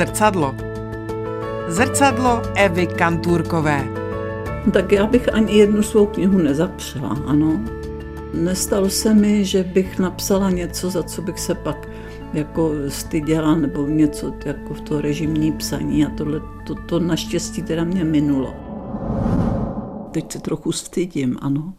Zrcadlo. 0.00 0.54
Zrcadlo 1.68 2.42
Evy 2.54 2.86
Kantůrkové. 2.86 3.88
Tak 4.72 4.92
já 4.92 5.06
bych 5.06 5.34
ani 5.34 5.52
jednu 5.56 5.82
svou 5.82 6.06
knihu 6.06 6.38
nezapřela, 6.38 7.22
ano. 7.26 7.60
Nestalo 8.34 8.90
se 8.90 9.14
mi, 9.14 9.44
že 9.44 9.64
bych 9.64 9.98
napsala 9.98 10.50
něco, 10.50 10.90
za 10.90 11.02
co 11.02 11.22
bych 11.22 11.38
se 11.38 11.54
pak 11.54 11.88
jako 12.32 12.72
styděla, 12.88 13.54
nebo 13.54 13.86
něco 13.86 14.34
jako 14.44 14.74
v 14.74 14.80
to 14.80 15.00
režimní 15.00 15.52
psaní 15.52 16.06
a 16.06 16.10
tohle, 16.10 16.40
to, 16.66 16.74
to 16.74 17.00
naštěstí 17.00 17.62
teda 17.62 17.84
mě 17.84 18.04
minulo. 18.04 18.54
Teď 20.10 20.32
se 20.32 20.38
trochu 20.38 20.72
stydím, 20.72 21.38
ano. 21.42 21.74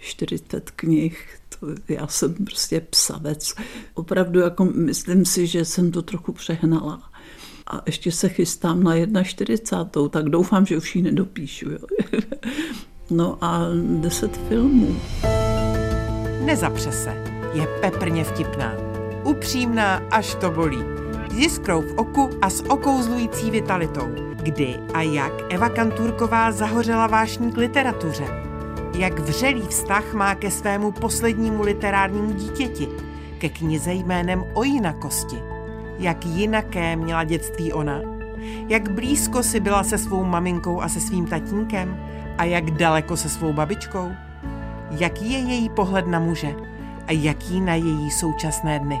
40 0.00 0.70
knih, 0.70 1.28
to, 1.60 1.66
já 1.88 2.06
jsem 2.06 2.34
prostě 2.34 2.80
psavec. 2.80 3.54
Opravdu 3.94 4.40
jako 4.40 4.64
myslím 4.64 5.24
si, 5.24 5.46
že 5.46 5.64
jsem 5.64 5.90
to 5.90 6.02
trochu 6.02 6.32
přehnala. 6.32 7.11
A 7.66 7.82
ještě 7.86 8.12
se 8.12 8.28
chystám 8.28 8.82
na 8.82 9.22
41. 9.22 10.08
tak 10.08 10.24
doufám, 10.24 10.66
že 10.66 10.76
už 10.76 10.96
ji 10.96 11.02
nedopíšu. 11.02 11.70
Jo. 11.70 11.78
no 13.10 13.38
a 13.40 13.66
10 14.00 14.36
filmů. 14.48 14.96
Nezapře 16.44 16.92
se. 16.92 17.24
Je 17.54 17.66
peprně 17.80 18.24
vtipná. 18.24 18.74
Upřímná, 19.24 19.96
až 20.10 20.34
to 20.34 20.50
bolí. 20.50 20.78
S 21.30 21.38
jiskrou 21.38 21.82
v 21.82 21.94
oku 21.96 22.30
a 22.42 22.50
s 22.50 22.64
okouzlující 22.68 23.50
vitalitou. 23.50 24.08
Kdy 24.42 24.76
a 24.94 25.02
jak 25.02 25.32
Eva 25.50 25.68
Kantůrková 25.68 26.52
zahořela 26.52 27.06
vášní 27.06 27.52
k 27.52 27.56
literatuře. 27.56 28.24
Jak 28.98 29.18
vřelý 29.18 29.62
vztah 29.62 30.14
má 30.14 30.34
ke 30.34 30.50
svému 30.50 30.92
poslednímu 30.92 31.62
literárnímu 31.62 32.32
dítěti, 32.32 32.88
ke 33.38 33.48
knize 33.48 33.92
jménem 33.92 34.44
O 34.54 34.64
jinakosti. 34.64 35.51
Jak 36.02 36.26
jinaké 36.26 36.96
měla 36.96 37.24
dětství 37.24 37.72
ona. 37.72 38.00
Jak 38.68 38.90
blízko 38.90 39.42
si 39.42 39.60
byla 39.60 39.84
se 39.84 39.98
svou 39.98 40.24
maminkou 40.24 40.80
a 40.80 40.88
se 40.88 41.00
svým 41.00 41.26
tatínkem 41.26 41.96
a 42.38 42.44
jak 42.44 42.70
daleko 42.70 43.16
se 43.16 43.28
svou 43.28 43.52
babičkou 43.52 44.12
jaký 45.00 45.32
je 45.32 45.38
její 45.38 45.68
pohled 45.68 46.06
na 46.06 46.20
muže 46.20 46.54
a 47.06 47.12
jaký 47.12 47.60
na 47.60 47.74
její 47.74 48.10
současné 48.10 48.78
dny. 48.78 48.98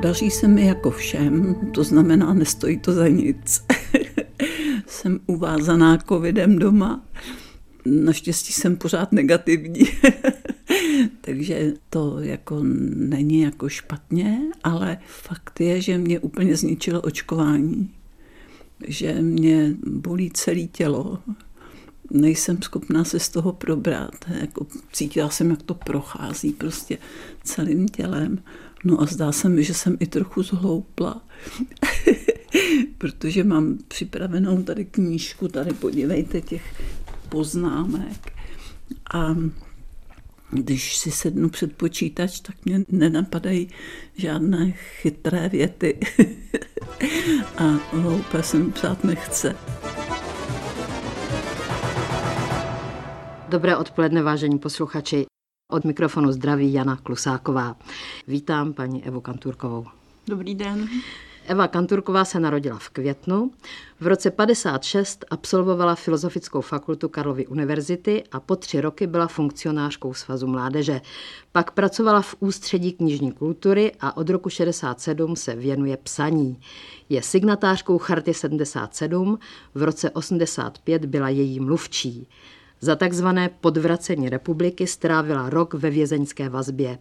Daří 0.00 0.30
se 0.30 0.48
mi 0.48 0.66
jako 0.66 0.90
všem, 0.90 1.54
to 1.74 1.84
znamená, 1.84 2.34
nestojí 2.34 2.78
to 2.78 2.92
za 2.92 3.08
nic. 3.08 3.64
jsem 4.86 5.20
uvázaná 5.26 5.98
covidem 5.98 6.58
doma. 6.58 7.04
Naštěstí 7.86 8.52
jsem 8.52 8.76
pořád 8.76 9.12
negativní. 9.12 9.84
Takže 11.20 11.72
to 11.90 12.18
jako 12.20 12.60
není 12.94 13.40
jako 13.40 13.68
špatně, 13.68 14.40
ale 14.64 14.98
fakt 15.06 15.60
je, 15.60 15.80
že 15.80 15.98
mě 15.98 16.20
úplně 16.20 16.56
zničilo 16.56 17.00
očkování. 17.00 17.90
Že 18.86 19.12
mě 19.22 19.74
bolí 19.86 20.30
celé 20.30 20.62
tělo, 20.62 21.18
nejsem 22.10 22.62
schopná 22.62 23.04
se 23.04 23.20
z 23.20 23.28
toho 23.28 23.52
probrat. 23.52 24.14
Jako 24.40 24.66
cítila 24.92 25.30
jsem, 25.30 25.50
jak 25.50 25.62
to 25.62 25.74
prochází 25.74 26.52
prostě 26.52 26.98
celým 27.44 27.88
tělem. 27.88 28.38
No 28.84 29.00
a 29.00 29.06
zdá 29.06 29.32
se 29.32 29.48
mi, 29.48 29.64
že 29.64 29.74
jsem 29.74 29.96
i 30.00 30.06
trochu 30.06 30.42
zhloupla, 30.42 31.22
protože 32.98 33.44
mám 33.44 33.78
připravenou 33.88 34.62
tady 34.62 34.84
knížku, 34.84 35.48
tady 35.48 35.72
podívejte 35.72 36.40
těch 36.40 36.82
poznámek. 37.28 38.32
A 39.14 39.36
když 40.52 40.96
si 40.96 41.10
sednu 41.10 41.48
před 41.48 41.76
počítač, 41.76 42.40
tak 42.40 42.64
mě 42.64 42.84
nenapadají 42.88 43.68
žádné 44.16 44.72
chytré 44.72 45.48
věty. 45.48 46.00
a 47.58 47.62
hloupé 47.92 48.42
jsem 48.42 48.72
psát 48.72 49.04
nechce. 49.04 49.56
Dobré 53.48 53.76
odpoledne, 53.76 54.22
vážení 54.22 54.58
posluchači. 54.58 55.26
Od 55.72 55.84
mikrofonu 55.84 56.32
zdraví 56.32 56.72
Jana 56.72 56.96
Klusáková. 56.96 57.76
Vítám 58.26 58.72
paní 58.72 59.04
Evu 59.04 59.20
Kanturkovou. 59.20 59.86
Dobrý 60.26 60.54
den. 60.54 60.88
Eva 61.46 61.68
Kanturková 61.68 62.24
se 62.24 62.40
narodila 62.40 62.78
v 62.78 62.88
květnu. 62.88 63.50
V 64.00 64.06
roce 64.06 64.30
56 64.30 65.24
absolvovala 65.30 65.94
Filozofickou 65.94 66.60
fakultu 66.60 67.08
Karlovy 67.08 67.46
univerzity 67.46 68.24
a 68.32 68.40
po 68.40 68.56
tři 68.56 68.80
roky 68.80 69.06
byla 69.06 69.26
funkcionářkou 69.26 70.14
Svazu 70.14 70.46
mládeže. 70.46 71.00
Pak 71.52 71.70
pracovala 71.70 72.22
v 72.22 72.34
Ústředí 72.40 72.92
knižní 72.92 73.32
kultury 73.32 73.92
a 74.00 74.16
od 74.16 74.30
roku 74.30 74.48
67 74.48 75.36
se 75.36 75.54
věnuje 75.54 75.96
psaní. 75.96 76.60
Je 77.08 77.22
signatářkou 77.22 77.98
Charty 77.98 78.34
77, 78.34 79.38
v 79.74 79.82
roce 79.82 80.10
85 80.10 81.04
byla 81.04 81.28
její 81.28 81.60
mluvčí. 81.60 82.28
Za 82.84 82.96
takzvané 82.96 83.48
podvracení 83.48 84.28
republiky 84.28 84.86
strávila 84.86 85.50
rok 85.50 85.74
ve 85.74 85.90
vězeňské 85.90 86.48
vazbě. 86.48 86.98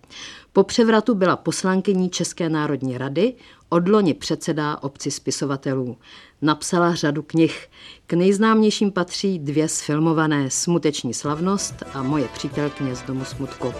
Po 0.53 0.63
převratu 0.63 1.15
byla 1.15 1.35
poslankyní 1.35 2.09
České 2.09 2.49
národní 2.49 2.97
rady, 2.97 3.33
odloni 3.69 4.13
předsedá 4.13 4.83
obci 4.83 5.11
spisovatelů. 5.11 5.97
Napsala 6.41 6.95
řadu 6.95 7.21
knih. 7.23 7.67
K 8.07 8.13
nejznámějším 8.13 8.91
patří 8.91 9.39
dvě 9.39 9.67
sfilmované 9.67 10.49
Smuteční 10.49 11.13
slavnost 11.13 11.83
a 11.93 12.03
Moje 12.03 12.27
přítelkyně 12.27 12.95
z 12.95 13.01
domu 13.01 13.25
smutku. 13.25 13.73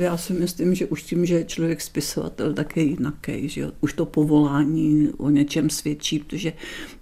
Já 0.00 0.16
si 0.16 0.32
myslím, 0.32 0.74
že 0.74 0.86
už 0.86 1.02
tím, 1.02 1.26
že 1.26 1.34
je 1.34 1.44
člověk 1.44 1.80
spisovatel, 1.80 2.54
tak 2.54 2.76
je 2.76 2.82
jinaký. 2.82 3.48
Že 3.48 3.70
Už 3.80 3.92
to 3.92 4.06
povolání 4.06 5.08
o 5.16 5.30
něčem 5.30 5.70
svědčí, 5.70 6.18
protože 6.18 6.52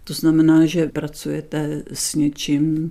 to 0.04 0.14
znamená, 0.14 0.66
že 0.66 0.86
pracujete 0.86 1.82
s 1.92 2.14
něčím, 2.14 2.90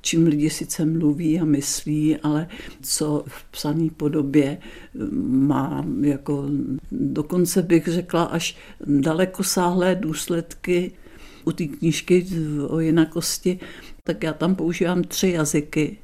čím 0.00 0.26
lidi 0.26 0.50
sice 0.50 0.84
mluví 0.84 1.40
a 1.40 1.44
myslí, 1.44 2.16
ale 2.16 2.48
co 2.82 3.24
v 3.28 3.44
psané 3.44 3.88
podobě 3.96 4.58
má 5.28 5.86
jako 6.00 6.44
dokonce 6.92 7.62
bych 7.62 7.86
řekla 7.86 8.24
až 8.24 8.56
dalekosáhlé 8.86 9.94
důsledky 9.94 10.92
u 11.44 11.52
té 11.52 11.64
knížky 11.66 12.26
o 12.68 12.80
jinakosti, 12.80 13.58
tak 14.04 14.22
já 14.22 14.32
tam 14.32 14.54
používám 14.54 15.02
tři 15.02 15.28
jazyky 15.28 15.98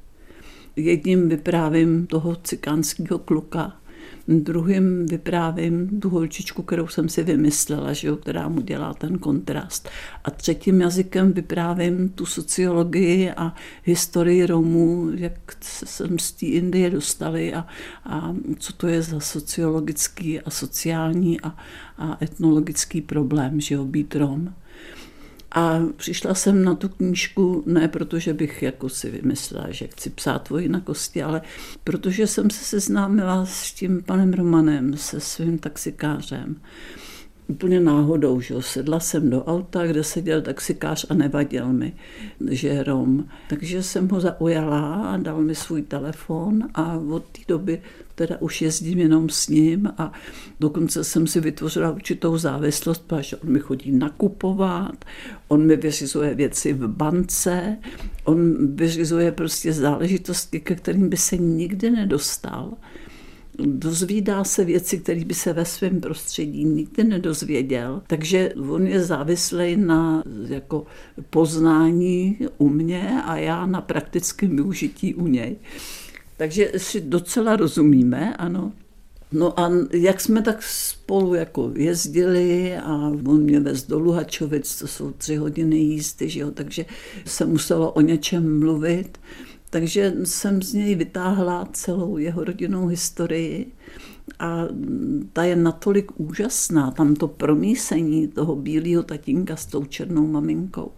Jedním 0.76 1.28
vyprávím 1.28 2.06
toho 2.06 2.36
cikánského 2.36 3.18
kluka, 3.18 3.72
druhým 4.28 5.06
vyprávím 5.06 6.00
tu 6.00 6.08
holčičku, 6.08 6.62
kterou 6.62 6.88
jsem 6.88 7.08
si 7.08 7.22
vymyslela, 7.22 7.92
že 7.92 8.08
jo, 8.08 8.16
která 8.16 8.48
mu 8.48 8.60
dělá 8.60 8.94
ten 8.94 9.18
kontrast. 9.18 9.88
A 10.24 10.30
třetím 10.30 10.80
jazykem 10.80 11.32
vyprávím 11.32 12.08
tu 12.08 12.26
sociologii 12.26 13.30
a 13.30 13.54
historii 13.84 14.46
Romů, 14.46 15.10
jak 15.14 15.56
se 15.60 15.86
sem 15.86 16.18
z 16.18 16.32
té 16.32 16.46
Indie 16.46 16.90
dostali 16.90 17.54
a, 17.54 17.66
a 18.04 18.34
co 18.58 18.72
to 18.72 18.86
je 18.86 19.02
za 19.02 19.20
sociologický 19.20 20.40
a 20.40 20.50
sociální 20.50 21.40
a, 21.40 21.56
a 21.98 22.18
etnologický 22.22 23.00
problém, 23.00 23.60
že 23.60 23.74
jo, 23.74 23.84
být 23.84 24.16
Rom. 24.16 24.54
A 25.54 25.80
přišla 25.96 26.34
jsem 26.34 26.64
na 26.64 26.74
tu 26.74 26.88
knížku 26.88 27.62
ne 27.66 27.88
proto, 27.88 28.18
že 28.18 28.34
bych 28.34 28.62
jako 28.62 28.88
si 28.88 29.10
vymyslela, 29.10 29.66
že 29.70 29.86
chci 29.86 30.10
psát 30.10 30.50
o 30.50 30.58
jinakosti, 30.58 31.22
ale 31.22 31.42
protože 31.84 32.26
jsem 32.26 32.50
se 32.50 32.64
seznámila 32.64 33.46
s 33.46 33.72
tím 33.72 34.02
panem 34.02 34.32
Romanem, 34.32 34.96
se 34.96 35.20
svým 35.20 35.58
taxikářem 35.58 36.56
úplně 37.52 37.80
náhodou, 37.80 38.40
že 38.40 38.54
sedla 38.60 39.00
jsem 39.00 39.30
do 39.30 39.44
auta, 39.44 39.86
kde 39.86 40.04
seděl 40.04 40.42
taxikář 40.42 41.06
a 41.08 41.14
nevadil 41.14 41.72
mi, 41.72 41.92
že 42.50 42.68
je 42.68 42.84
Rom. 42.84 43.24
Takže 43.48 43.82
jsem 43.82 44.08
ho 44.08 44.20
zaujala 44.20 44.94
a 44.94 45.16
dal 45.16 45.40
mi 45.40 45.54
svůj 45.54 45.82
telefon 45.82 46.68
a 46.74 46.96
od 47.10 47.24
té 47.24 47.40
doby 47.48 47.82
teda 48.14 48.36
už 48.40 48.62
jezdím 48.62 48.98
jenom 48.98 49.28
s 49.28 49.48
ním 49.48 49.92
a 49.98 50.12
dokonce 50.60 51.04
jsem 51.04 51.26
si 51.26 51.40
vytvořila 51.40 51.90
určitou 51.90 52.38
závislost, 52.38 53.04
protože 53.06 53.36
on 53.36 53.52
mi 53.52 53.58
chodí 53.58 53.92
nakupovat, 53.92 55.04
on 55.48 55.66
mi 55.66 55.76
vyřizuje 55.76 56.34
věci 56.34 56.72
v 56.72 56.88
bance, 56.88 57.76
on 58.24 58.66
vyřizuje 58.76 59.32
prostě 59.32 59.72
záležitosti, 59.72 60.60
ke 60.60 60.74
kterým 60.74 61.08
by 61.08 61.16
se 61.16 61.36
nikdy 61.36 61.90
nedostal 61.90 62.72
dozvídá 63.58 64.44
se 64.44 64.64
věci, 64.64 64.98
které 64.98 65.24
by 65.24 65.34
se 65.34 65.52
ve 65.52 65.64
svém 65.64 66.00
prostředí 66.00 66.64
nikdy 66.64 67.04
nedozvěděl. 67.04 68.02
Takže 68.06 68.52
on 68.68 68.86
je 68.86 69.02
závislý 69.02 69.76
na 69.76 70.22
jako 70.48 70.86
poznání 71.30 72.38
u 72.58 72.68
mě 72.68 73.22
a 73.24 73.36
já 73.36 73.66
na 73.66 73.80
praktickém 73.80 74.56
využití 74.56 75.14
u 75.14 75.26
něj. 75.26 75.56
Takže 76.42 76.72
si 76.76 77.00
docela 77.00 77.56
rozumíme, 77.56 78.36
ano. 78.36 78.72
No 79.32 79.60
a 79.60 79.70
jak 79.92 80.20
jsme 80.20 80.42
tak 80.42 80.62
spolu 80.62 81.34
jako 81.34 81.72
jezdili 81.74 82.76
a 82.76 83.12
on 83.26 83.42
mě 83.42 83.60
vez 83.60 83.86
do 83.86 83.98
Luhačovic, 83.98 84.78
to 84.78 84.86
jsou 84.86 85.10
tři 85.10 85.36
hodiny 85.36 85.76
jízdy, 85.76 86.28
že 86.28 86.40
jo, 86.40 86.50
takže 86.50 86.84
se 87.26 87.46
muselo 87.46 87.92
o 87.92 88.00
něčem 88.00 88.58
mluvit 88.58 89.18
Takže 89.72 90.14
jsem 90.24 90.62
z 90.62 90.74
něj 90.74 90.94
vytáhla 90.94 91.68
celou 91.72 92.18
jeho 92.18 92.44
rodinnou 92.44 92.86
historii 92.86 93.72
a 94.38 94.64
ta 95.32 95.44
je 95.44 95.56
natolik 95.56 96.20
úžasná, 96.20 96.90
tam 96.90 97.14
to 97.14 97.28
promísení 97.28 98.28
toho 98.28 98.56
bílého 98.56 99.02
tatínka 99.02 99.56
s 99.56 99.66
tou 99.66 99.84
černou 99.84 100.26
maminkou, 100.26 100.92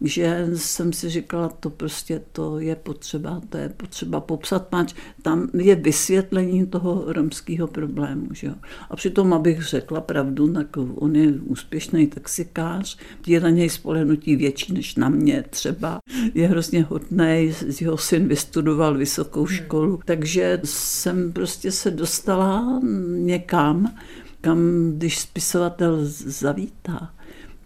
že 0.00 0.48
jsem 0.54 0.92
si 0.92 1.08
říkala, 1.08 1.48
to 1.48 1.70
prostě 1.70 2.22
to 2.32 2.58
je 2.58 2.76
potřeba, 2.76 3.40
to 3.48 3.56
je 3.56 3.68
potřeba 3.68 4.20
popsat, 4.20 4.66
pač 4.66 4.94
tam 5.22 5.48
je 5.54 5.74
vysvětlení 5.74 6.66
toho 6.66 7.04
romského 7.06 7.66
problému. 7.66 8.28
Že 8.32 8.46
jo? 8.46 8.54
A 8.90 8.96
přitom, 8.96 9.32
abych 9.32 9.62
řekla 9.62 10.00
pravdu, 10.00 10.52
tak 10.52 10.76
on 10.94 11.16
je 11.16 11.32
úspěšný 11.32 12.06
taxikář, 12.06 12.98
je 13.26 13.40
na 13.40 13.50
něj 13.50 13.70
spolehnutí 13.70 14.36
větší 14.36 14.72
než 14.72 14.96
na 14.96 15.08
mě 15.08 15.44
třeba. 15.50 15.98
Je 16.34 16.48
hrozně 16.48 16.82
hodný, 16.82 17.52
jeho 17.80 17.96
syn 17.96 18.28
vystudoval 18.28 18.94
vysokou 18.94 19.46
školu, 19.46 20.00
takže 20.04 20.60
jsem 20.64 21.32
prostě 21.32 21.70
se 21.70 21.90
dostala 21.90 22.67
někam, 23.16 23.94
kam 24.40 24.92
když 24.96 25.18
spisovatel 25.18 25.98
zavítá, 26.02 27.14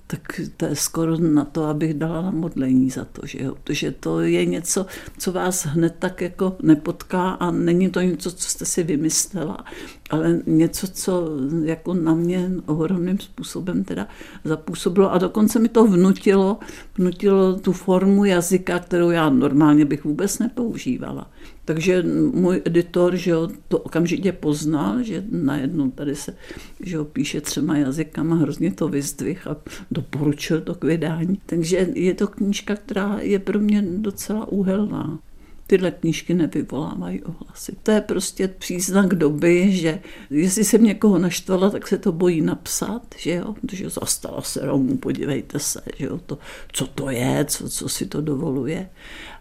tak 0.06 0.40
to 0.56 0.66
je 0.66 0.76
skoro 0.76 1.18
na 1.18 1.44
to, 1.44 1.64
abych 1.64 1.94
dala 1.94 2.22
na 2.22 2.30
modlení 2.30 2.90
za 2.90 3.04
to, 3.04 3.26
že 3.26 3.42
jo? 3.42 3.54
Protože 3.64 3.90
to 3.90 4.20
je 4.20 4.46
něco, 4.46 4.86
co 5.18 5.32
vás 5.32 5.66
hned 5.66 5.94
tak 5.98 6.20
jako 6.20 6.56
nepotká 6.62 7.30
a 7.30 7.50
není 7.50 7.90
to 7.90 8.00
něco, 8.00 8.32
co 8.32 8.48
jste 8.48 8.64
si 8.64 8.82
vymyslela, 8.82 9.64
ale 10.12 10.40
něco, 10.46 10.88
co 10.88 11.28
jako 11.64 11.94
na 11.94 12.14
mě 12.14 12.50
ohromným 12.66 13.18
způsobem 13.18 13.84
teda 13.84 14.08
zapůsobilo 14.44 15.12
a 15.12 15.18
dokonce 15.18 15.58
mi 15.58 15.68
to 15.68 15.86
vnutilo, 15.86 16.58
vnutilo 16.98 17.56
tu 17.56 17.72
formu 17.72 18.24
jazyka, 18.24 18.78
kterou 18.78 19.10
já 19.10 19.30
normálně 19.30 19.84
bych 19.84 20.04
vůbec 20.04 20.38
nepoužívala. 20.38 21.30
Takže 21.64 22.02
můj 22.32 22.62
editor 22.64 23.16
že 23.16 23.30
jo, 23.30 23.48
to 23.68 23.78
okamžitě 23.78 24.32
poznal, 24.32 25.02
že 25.02 25.24
najednou 25.30 25.90
tady 25.90 26.14
se 26.14 26.34
že 26.80 26.96
jo, 26.96 27.04
píše 27.04 27.40
třema 27.40 27.78
jazykama, 27.78 28.36
hrozně 28.36 28.72
to 28.72 28.88
vyzdvih 28.88 29.46
a 29.46 29.56
doporučil 29.90 30.60
to 30.60 30.74
k 30.74 30.84
vydání. 30.84 31.40
Takže 31.46 31.88
je 31.94 32.14
to 32.14 32.26
knížka, 32.26 32.76
která 32.76 33.18
je 33.20 33.38
pro 33.38 33.58
mě 33.58 33.84
docela 33.96 34.48
úhelná 34.48 35.18
tyhle 35.66 35.90
knížky 35.90 36.34
nevyvolávají 36.34 37.22
ohlasy. 37.22 37.76
To 37.82 37.90
je 37.90 38.00
prostě 38.00 38.48
příznak 38.48 39.14
doby, 39.14 39.72
že 39.72 40.00
jestli 40.30 40.64
jsem 40.64 40.84
někoho 40.84 41.18
naštvala, 41.18 41.70
tak 41.70 41.88
se 41.88 41.98
to 41.98 42.12
bojí 42.12 42.40
napsat, 42.40 43.02
že 43.18 43.30
jo, 43.30 43.54
protože 43.60 43.90
zastala 43.90 44.42
se 44.42 44.66
Romu, 44.66 44.96
podívejte 44.96 45.58
se, 45.58 45.82
že 45.96 46.04
jo, 46.04 46.18
to, 46.26 46.38
co 46.72 46.86
to 46.86 47.10
je, 47.10 47.44
co, 47.44 47.68
co 47.68 47.88
si 47.88 48.06
to 48.06 48.20
dovoluje. 48.20 48.88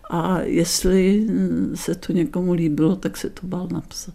A 0.10 0.42
jestli 0.42 1.28
se 1.76 1.96
to 1.96 2.14
někomu 2.14 2.54
líbilo, 2.54 2.96
tak 2.96 3.18
se 3.18 3.30
to 3.30 3.48
bál 3.48 3.68
napsat. 3.72 4.14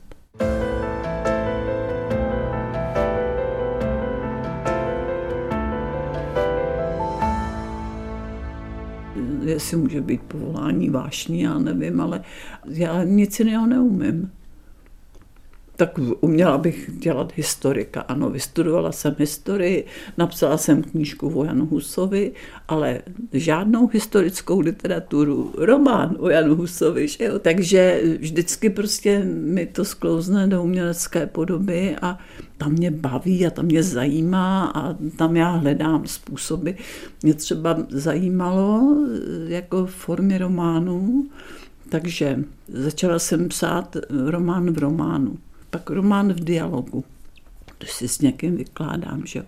Jestli 9.51 9.77
může 9.77 10.01
být 10.01 10.23
povolání 10.23 10.91
vášní, 10.91 11.41
já 11.41 11.59
nevím, 11.59 12.01
ale 12.01 12.23
já 12.69 13.05
nic 13.05 13.39
jiného 13.39 13.67
neumím 13.67 14.31
tak 15.77 15.99
uměla 16.21 16.59
bych 16.59 16.91
dělat 16.99 17.33
historika. 17.37 18.01
Ano, 18.01 18.31
vystudovala 18.31 18.93
jsem 18.93 19.17
historii, 19.19 19.85
napsala 20.19 20.59
jsem 20.59 20.83
knížku 20.83 21.29
o 21.29 21.45
Janu 21.45 21.67
Husovi, 21.67 22.33
ale 22.69 23.03
žádnou 23.33 23.87
historickou 23.87 24.61
literaturu, 24.61 25.55
román 25.59 26.17
o 26.19 26.29
Janu 26.29 26.55
Husovi, 26.55 27.09
že 27.09 27.25
jo? 27.25 27.39
takže 27.39 28.03
vždycky 28.21 28.71
prostě 28.71 29.25
mi 29.25 29.67
to 29.67 29.85
sklouzne 29.85 30.47
do 30.47 30.63
umělecké 30.63 31.27
podoby 31.27 31.97
a 32.03 32.19
tam 32.59 32.73
mě 32.73 32.91
baví 32.91 33.47
a 33.47 33.51
tam 33.51 33.65
mě 33.65 33.83
zajímá 33.83 34.73
a 34.75 34.97
tam 35.17 35.37
já 35.37 35.51
hledám 35.51 36.07
způsoby. 36.07 36.71
Mě 37.23 37.35
třeba 37.35 37.77
zajímalo 37.89 38.97
jako 39.47 39.87
v 39.87 39.91
formě 39.91 40.39
románu, 40.39 41.27
takže 41.89 42.45
začala 42.69 43.19
jsem 43.19 43.49
psát 43.49 43.97
román 44.11 44.71
v 44.71 44.79
románu 44.79 45.39
pak 45.77 45.91
román 45.91 46.33
v 46.33 46.41
dialogu, 46.41 47.05
když 47.79 47.93
si 47.93 48.09
s 48.09 48.21
někým 48.21 48.57
vykládám, 48.57 49.27
že 49.27 49.39
jo. 49.39 49.45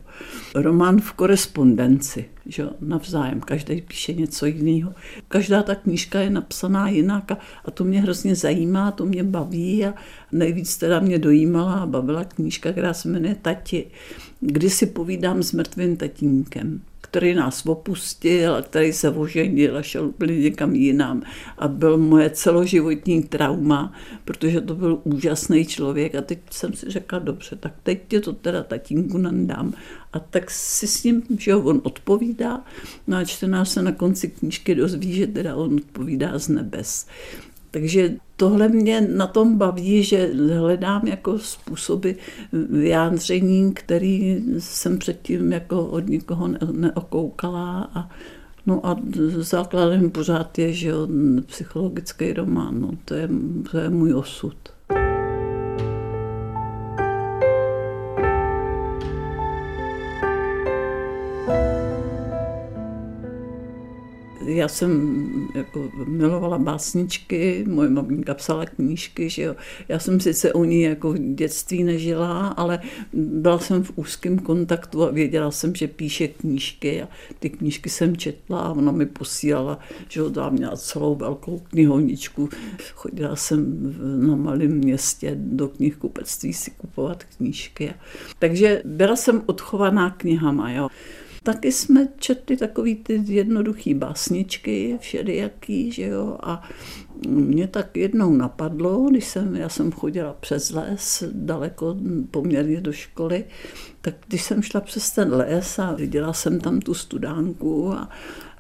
Román 0.55 1.01
v 1.01 1.13
korespondenci, 1.13 2.25
že 2.47 2.63
jo, 2.63 2.71
navzájem, 2.81 3.41
každý 3.41 3.83
píše 3.83 4.13
něco 4.13 4.47
jiného. 4.47 4.95
Každá 5.29 5.63
ta 5.63 5.75
knížka 5.75 6.21
je 6.21 6.31
napsaná 6.31 6.89
jinak 6.89 7.33
a, 7.33 7.39
a 7.65 7.71
to 7.71 7.85
mě 7.85 8.01
hrozně 8.01 8.35
zajímá, 8.35 8.91
to 8.91 9.07
mě 9.07 9.25
baví 9.25 9.87
a 9.87 9.95
nejvíc 10.33 10.77
teda 10.77 11.01
mě 11.01 11.19
dojímala 11.19 11.75
a 11.75 11.87
bavila 11.87 12.25
knížka, 12.25 12.73
která 12.73 12.95
se 12.95 13.09
jmenuje 13.09 13.35
Tati, 13.43 13.87
kdy 14.41 14.71
si 14.71 14.87
povídám 14.87 15.43
s 15.43 15.53
mrtvým 15.53 15.97
tatínkem 15.97 16.81
který 17.11 17.35
nás 17.35 17.67
opustil 17.67 18.55
a 18.55 18.63
který 18.63 18.93
se 18.93 19.11
oženil 19.11 19.77
a 19.77 19.83
šel 19.83 20.07
úplně 20.07 20.39
někam 20.39 20.75
jinam. 20.75 21.23
A 21.59 21.69
byl 21.69 21.99
moje 21.99 22.31
celoživotní 22.31 23.23
trauma, 23.23 23.93
protože 24.25 24.61
to 24.61 24.75
byl 24.75 25.01
úžasný 25.05 25.67
člověk. 25.67 26.15
A 26.15 26.23
teď 26.23 26.39
jsem 26.51 26.73
si 26.73 26.91
řekla, 26.91 27.19
dobře, 27.19 27.57
tak 27.57 27.73
teď 27.83 27.99
tě 28.09 28.21
to 28.21 28.33
teda 28.33 28.63
tatínku 28.63 29.19
nandám. 29.19 29.75
A 30.13 30.19
tak 30.19 30.51
si 30.51 30.87
s 30.87 31.05
ním, 31.05 31.23
že 31.39 31.55
on 31.55 31.81
odpovídá. 31.85 32.65
No 33.07 33.17
a 33.17 33.25
čtenář 33.25 33.69
se 33.69 33.83
na 33.83 33.93
konci 33.93 34.29
knížky 34.29 34.75
dozví, 34.75 35.13
že 35.13 35.27
teda 35.27 35.57
on 35.57 35.75
odpovídá 35.75 36.39
z 36.39 36.49
nebes. 36.49 37.07
Takže 37.71 38.15
tohle 38.39 38.69
mě 38.69 39.01
na 39.01 39.27
tom 39.27 39.59
baví, 39.59 40.03
že 40.03 40.31
hledám 40.59 41.07
jako 41.07 41.39
způsoby 41.39 42.11
vyjádření, 42.53 43.75
který 43.75 44.45
jsem 44.59 44.99
předtím 44.99 45.53
jako 45.53 45.87
od 45.87 46.07
nikoho 46.09 46.49
neokoukala 46.73 47.91
a 47.95 48.11
No 48.67 48.87
a 48.87 48.97
základem 49.39 50.11
pořád 50.11 50.59
je, 50.59 50.73
že 50.73 50.93
psychologický 51.47 52.33
román, 52.33 52.81
no, 52.81 52.91
to, 53.05 53.15
je, 53.15 53.29
to 53.71 53.79
je 53.79 53.89
můj 53.91 54.15
osud. 54.15 54.57
Já 64.59 64.69
jsem 64.69 65.49
jako 65.55 65.91
milovala 66.07 66.59
básničky, 66.59 67.65
moje 67.69 67.91
maminka 67.91 68.35
psala 68.35 68.67
knížky, 68.67 69.31
že 69.31 69.43
jo. 69.43 69.57
Já 69.89 69.99
jsem 69.99 70.21
sice 70.21 70.53
u 70.53 70.65
ní 70.65 70.83
jako 70.83 71.13
v 71.13 71.35
dětství 71.35 71.85
nežila, 71.85 72.49
ale 72.49 72.81
byla 73.13 73.59
jsem 73.59 73.83
v 73.83 73.93
úzkém 73.95 74.39
kontaktu 74.39 75.05
a 75.05 75.11
věděla 75.11 75.51
jsem, 75.51 75.75
že 75.75 75.89
píše 75.89 76.29
knížky 76.29 77.03
a 77.03 77.09
ty 77.39 77.51
knížky 77.51 77.91
jsem 77.91 78.17
četla 78.17 78.61
a 78.61 78.73
ona 78.73 78.93
mi 78.93 79.07
posílala, 79.07 79.79
že 80.09 80.21
jo, 80.21 80.31
tam 80.31 80.53
měla 80.53 80.77
celou 80.77 81.15
velkou 81.15 81.59
knihovničku. 81.59 82.49
Chodila 82.95 83.37
jsem 83.37 83.93
na 84.29 84.37
malém 84.37 84.71
městě 84.71 85.37
do 85.41 85.69
knihkupectví 85.69 86.53
si 86.53 86.71
kupovat 86.71 87.25
knížky. 87.25 87.95
Takže 88.39 88.83
byla 88.85 89.17
jsem 89.17 89.43
odchovaná 89.47 90.11
knihama, 90.11 90.73
jo. 90.73 90.89
Taky 91.49 91.73
jsme 91.73 92.09
četli 92.19 92.57
takový 92.57 92.95
ty 92.95 93.23
jednoduchý 93.27 93.95
básničky, 93.95 94.99
všelijaký, 95.01 95.93
že 95.93 96.03
jo, 96.03 96.39
a 96.43 96.69
mě 97.29 97.67
tak 97.67 97.97
jednou 97.97 98.35
napadlo, 98.35 99.07
když 99.11 99.29
jsem, 99.29 99.57
já 99.57 99.69
jsem 99.69 99.93
chodila 99.93 100.37
přes 100.41 100.71
les, 100.71 101.25
daleko 101.33 101.97
poměrně 102.31 102.81
do 102.81 102.93
školy, 102.93 103.45
tak 104.01 104.15
když 104.27 104.43
jsem 104.43 104.63
šla 104.63 104.81
přes 104.81 105.11
ten 105.11 105.35
les 105.35 105.79
a 105.79 105.93
viděla 105.93 106.33
jsem 106.33 106.61
tam 106.61 106.81
tu 106.81 106.95
studánku 106.95 107.93
a, 107.93 108.09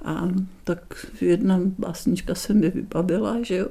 a 0.04 0.28
tak 0.64 1.07
jedna 1.21 1.61
básnička 1.78 2.35
se 2.35 2.54
mi 2.54 2.71
vybavila, 2.71 3.42
že 3.42 3.57
jo. 3.57 3.68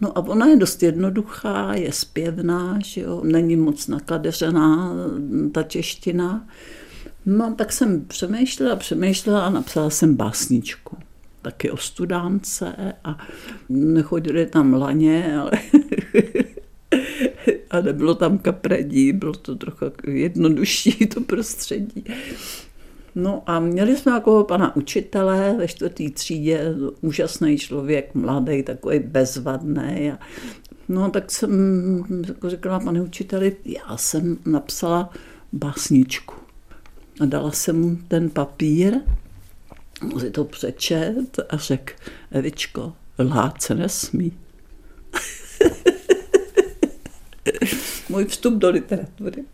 No 0.00 0.18
a 0.18 0.20
ona 0.20 0.46
je 0.46 0.56
dost 0.56 0.82
jednoduchá, 0.82 1.74
je 1.74 1.92
zpěvná, 1.92 2.78
že 2.84 3.00
jo, 3.00 3.22
není 3.24 3.56
moc 3.56 3.88
nakadeřená 3.88 4.92
ta 5.52 5.62
čeština, 5.62 6.46
No, 7.30 7.54
tak 7.54 7.72
jsem 7.72 8.04
přemýšlela, 8.04 8.76
přemýšlela 8.76 9.46
a 9.46 9.50
napsala 9.50 9.90
jsem 9.90 10.14
básničku. 10.14 10.96
Taky 11.42 11.70
o 11.70 11.76
studánce 11.76 12.94
a 13.04 13.18
nechodili 13.68 14.46
tam 14.46 14.74
laně, 14.74 15.38
ale 15.38 15.50
a 17.70 17.80
nebylo 17.80 18.14
tam 18.14 18.38
kapredí, 18.38 19.12
bylo 19.12 19.32
to 19.32 19.56
trochu 19.56 19.84
jednodušší 20.06 20.92
to 21.14 21.20
prostředí. 21.20 22.04
No 23.14 23.42
a 23.46 23.60
měli 23.60 23.96
jsme 23.96 24.12
jako 24.12 24.44
pana 24.44 24.76
učitele 24.76 25.54
ve 25.58 25.68
čtvrtý 25.68 26.10
třídě, 26.10 26.74
úžasný 27.00 27.58
člověk, 27.58 28.14
mladý, 28.14 28.62
takový 28.62 28.98
bezvadný. 28.98 30.12
A 30.12 30.18
no 30.88 31.10
tak 31.10 31.30
jsem 31.30 32.24
jako 32.28 32.50
říkala, 32.50 32.80
pane 32.80 33.02
učiteli, 33.02 33.56
já 33.64 33.96
jsem 33.96 34.38
napsala 34.46 35.10
básničku 35.52 36.37
a 37.20 37.26
dala 37.26 37.52
jsem 37.52 37.80
mu 37.80 37.98
ten 38.08 38.30
papír, 38.30 38.94
on 40.14 40.20
si 40.20 40.30
to 40.30 40.44
přečet 40.44 41.38
a 41.48 41.56
řekl, 41.56 41.94
Evičko, 42.30 42.92
Lhát 43.18 43.62
se 43.62 43.74
nesmí. 43.74 44.32
Můj 48.08 48.24
vstup 48.24 48.54
do 48.54 48.70
literatury. 48.70 49.44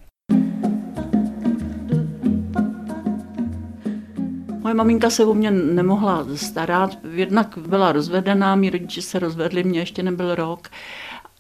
Moje 4.61 4.75
maminka 4.75 5.11
se 5.11 5.25
o 5.25 5.35
mě 5.35 5.51
nemohla 5.51 6.27
starat, 6.35 6.99
jednak 7.13 7.59
byla 7.59 7.93
rozvedená, 7.93 8.55
mý 8.55 8.71
rodiče 8.71 9.03
se 9.03 9.19
rozvedli, 9.19 9.65
mě 9.65 9.81
ještě 9.81 10.03
nebyl 10.03 10.35
rok. 10.35 10.69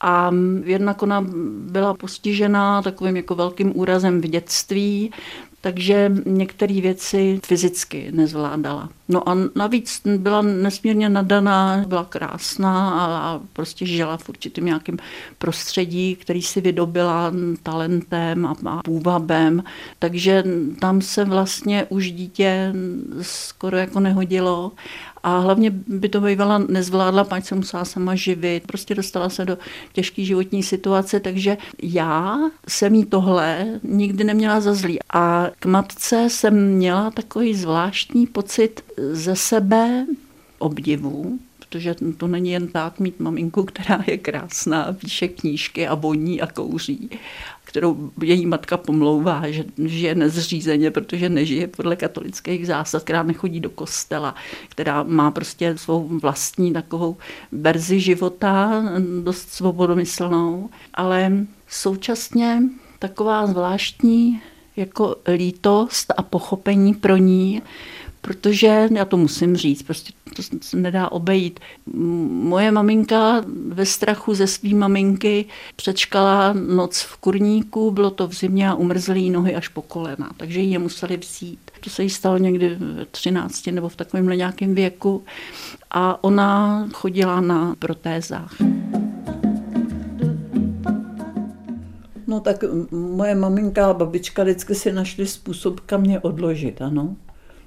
A 0.00 0.30
jednak 0.64 1.02
ona 1.02 1.26
byla 1.68 1.94
postižená 1.94 2.82
takovým 2.82 3.16
jako 3.16 3.34
velkým 3.34 3.78
úrazem 3.78 4.20
v 4.20 4.24
dětství, 4.24 5.10
takže 5.64 6.12
některé 6.26 6.80
věci 6.80 7.40
fyzicky 7.44 8.08
nezvládala. 8.12 8.88
No 9.08 9.28
a 9.28 9.36
navíc 9.54 10.00
byla 10.16 10.42
nesmírně 10.42 11.08
nadaná, 11.08 11.84
byla 11.86 12.04
krásná 12.04 12.90
a 12.90 13.40
prostě 13.52 13.86
žila 13.86 14.16
v 14.16 14.28
určitém 14.28 14.64
nějakém 14.64 14.96
prostředí, 15.38 16.16
který 16.16 16.42
si 16.42 16.60
vydobila 16.60 17.32
talentem 17.62 18.46
a 18.46 18.82
půvabem, 18.84 19.64
takže 19.98 20.44
tam 20.80 21.00
se 21.00 21.24
vlastně 21.24 21.86
už 21.88 22.10
dítě 22.10 22.72
skoro 23.22 23.76
jako 23.76 24.00
nehodilo. 24.00 24.72
A 25.22 25.38
hlavně 25.38 25.70
by 25.70 26.08
to 26.08 26.20
bývala 26.20 26.58
nezvládla, 26.58 27.24
pač 27.24 27.44
se 27.44 27.54
musela 27.54 27.84
sama 27.84 28.14
živit, 28.14 28.66
prostě 28.66 28.94
dostala 28.94 29.28
se 29.28 29.44
do 29.44 29.58
těžké 29.92 30.24
životní 30.24 30.62
situace, 30.62 31.20
takže 31.20 31.56
já 31.82 32.38
jsem 32.68 32.94
jí 32.94 33.04
tohle 33.04 33.66
nikdy 33.82 34.24
neměla 34.24 34.60
za 34.60 34.74
zlý. 34.74 34.98
A 35.14 35.46
k 35.58 35.66
matce 35.66 36.30
jsem 36.30 36.74
měla 36.74 37.10
takový 37.10 37.54
zvláštní 37.54 38.26
pocit 38.26 38.84
ze 38.96 39.36
sebe 39.36 40.06
obdivu, 40.58 41.38
protože 41.58 41.94
to 42.16 42.26
není 42.26 42.50
jen 42.50 42.68
tak 42.68 43.00
mít 43.00 43.20
maminku, 43.20 43.64
která 43.64 44.04
je 44.06 44.18
krásná, 44.18 44.92
píše 44.92 45.28
knížky 45.28 45.88
a 45.88 45.94
voní 45.94 46.40
a 46.40 46.46
kouří 46.46 47.10
kterou 47.74 48.10
její 48.22 48.46
matka 48.46 48.76
pomlouvá, 48.76 49.42
že 49.50 49.64
žije 49.84 50.14
nezřízeně, 50.14 50.90
protože 50.90 51.28
nežije 51.28 51.66
podle 51.66 51.96
katolických 51.96 52.66
zásad, 52.66 53.02
která 53.02 53.22
nechodí 53.22 53.60
do 53.60 53.70
kostela, 53.70 54.34
která 54.68 55.02
má 55.02 55.30
prostě 55.30 55.78
svou 55.78 56.08
vlastní 56.22 56.72
takovou 56.72 57.16
verzi 57.52 58.00
života, 58.00 58.82
dost 59.22 59.48
svobodomyslnou, 59.48 60.70
ale 60.94 61.46
současně 61.68 62.62
taková 62.98 63.46
zvláštní 63.46 64.40
jako 64.76 65.16
lítost 65.36 66.12
a 66.16 66.22
pochopení 66.22 66.94
pro 66.94 67.16
ní, 67.16 67.62
protože 68.24 68.88
já 68.94 69.04
to 69.04 69.16
musím 69.16 69.56
říct, 69.56 69.82
prostě 69.82 70.12
to 70.36 70.42
se 70.60 70.76
nedá 70.76 71.12
obejít. 71.12 71.60
Moje 71.94 72.70
maminka 72.70 73.44
ve 73.68 73.86
strachu 73.86 74.34
ze 74.34 74.46
své 74.46 74.74
maminky 74.74 75.44
přečkala 75.76 76.52
noc 76.52 77.00
v 77.00 77.16
kurníku, 77.16 77.90
bylo 77.90 78.10
to 78.10 78.28
v 78.28 78.34
zimě 78.34 78.68
a 78.68 78.74
umrzly 78.74 79.20
jí 79.20 79.30
nohy 79.30 79.54
až 79.54 79.68
po 79.68 79.82
kolena, 79.82 80.30
takže 80.36 80.60
ji 80.60 80.72
je 80.72 80.78
museli 80.78 81.16
vzít. 81.16 81.70
To 81.80 81.90
se 81.90 82.02
jí 82.02 82.10
stalo 82.10 82.38
někdy 82.38 82.68
v 82.68 83.06
13 83.10 83.66
nebo 83.66 83.88
v 83.88 83.96
takovém 83.96 84.26
nějakém 84.26 84.74
věku 84.74 85.24
a 85.90 86.24
ona 86.24 86.88
chodila 86.92 87.40
na 87.40 87.76
protézách. 87.78 88.54
No 92.26 92.40
tak 92.40 92.64
moje 92.90 93.34
maminka 93.34 93.90
a 93.90 93.94
babička 93.94 94.42
vždycky 94.42 94.74
si 94.74 94.92
našli 94.92 95.26
způsob, 95.26 95.80
kam 95.80 96.00
mě 96.00 96.20
odložit, 96.20 96.82
ano. 96.82 97.16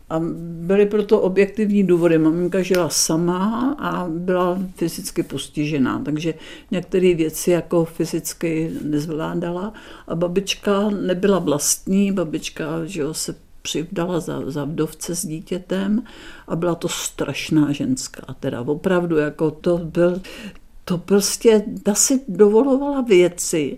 A 0.10 0.22
byly 0.40 0.86
proto 0.86 1.22
objektivní 1.22 1.84
důvody. 1.84 2.18
Maminka 2.18 2.62
žila 2.62 2.90
sama 2.90 3.76
a 3.80 4.08
byla 4.10 4.60
fyzicky 4.76 5.24
postižená, 5.24 6.02
takže 6.06 6.34
některé 6.72 7.16
věci 7.16 7.52
jako 7.52 7.86
fyzicky 7.86 8.72
nezvládala. 8.84 9.74
A 10.08 10.16
babička 10.16 10.90
nebyla 10.90 11.40
vlastní, 11.40 12.12
babička 12.12 12.86
že 12.86 13.02
jo, 13.02 13.14
se 13.14 13.36
přivdala 13.62 14.20
za, 14.20 14.52
za 14.52 14.66
vdovce 14.66 15.16
s 15.16 15.26
dítětem 15.26 16.04
a 16.48 16.56
byla 16.56 16.76
to 16.76 16.90
strašná 16.90 17.72
ženská. 17.72 18.36
Teda 18.40 18.62
opravdu, 18.62 19.18
jako 19.18 19.52
to 19.52 19.78
byl 19.78 20.22
to 20.88 20.98
prostě, 20.98 21.64
ta 21.84 21.94
si 21.94 22.22
dovolovala 22.28 23.02
věci. 23.02 23.78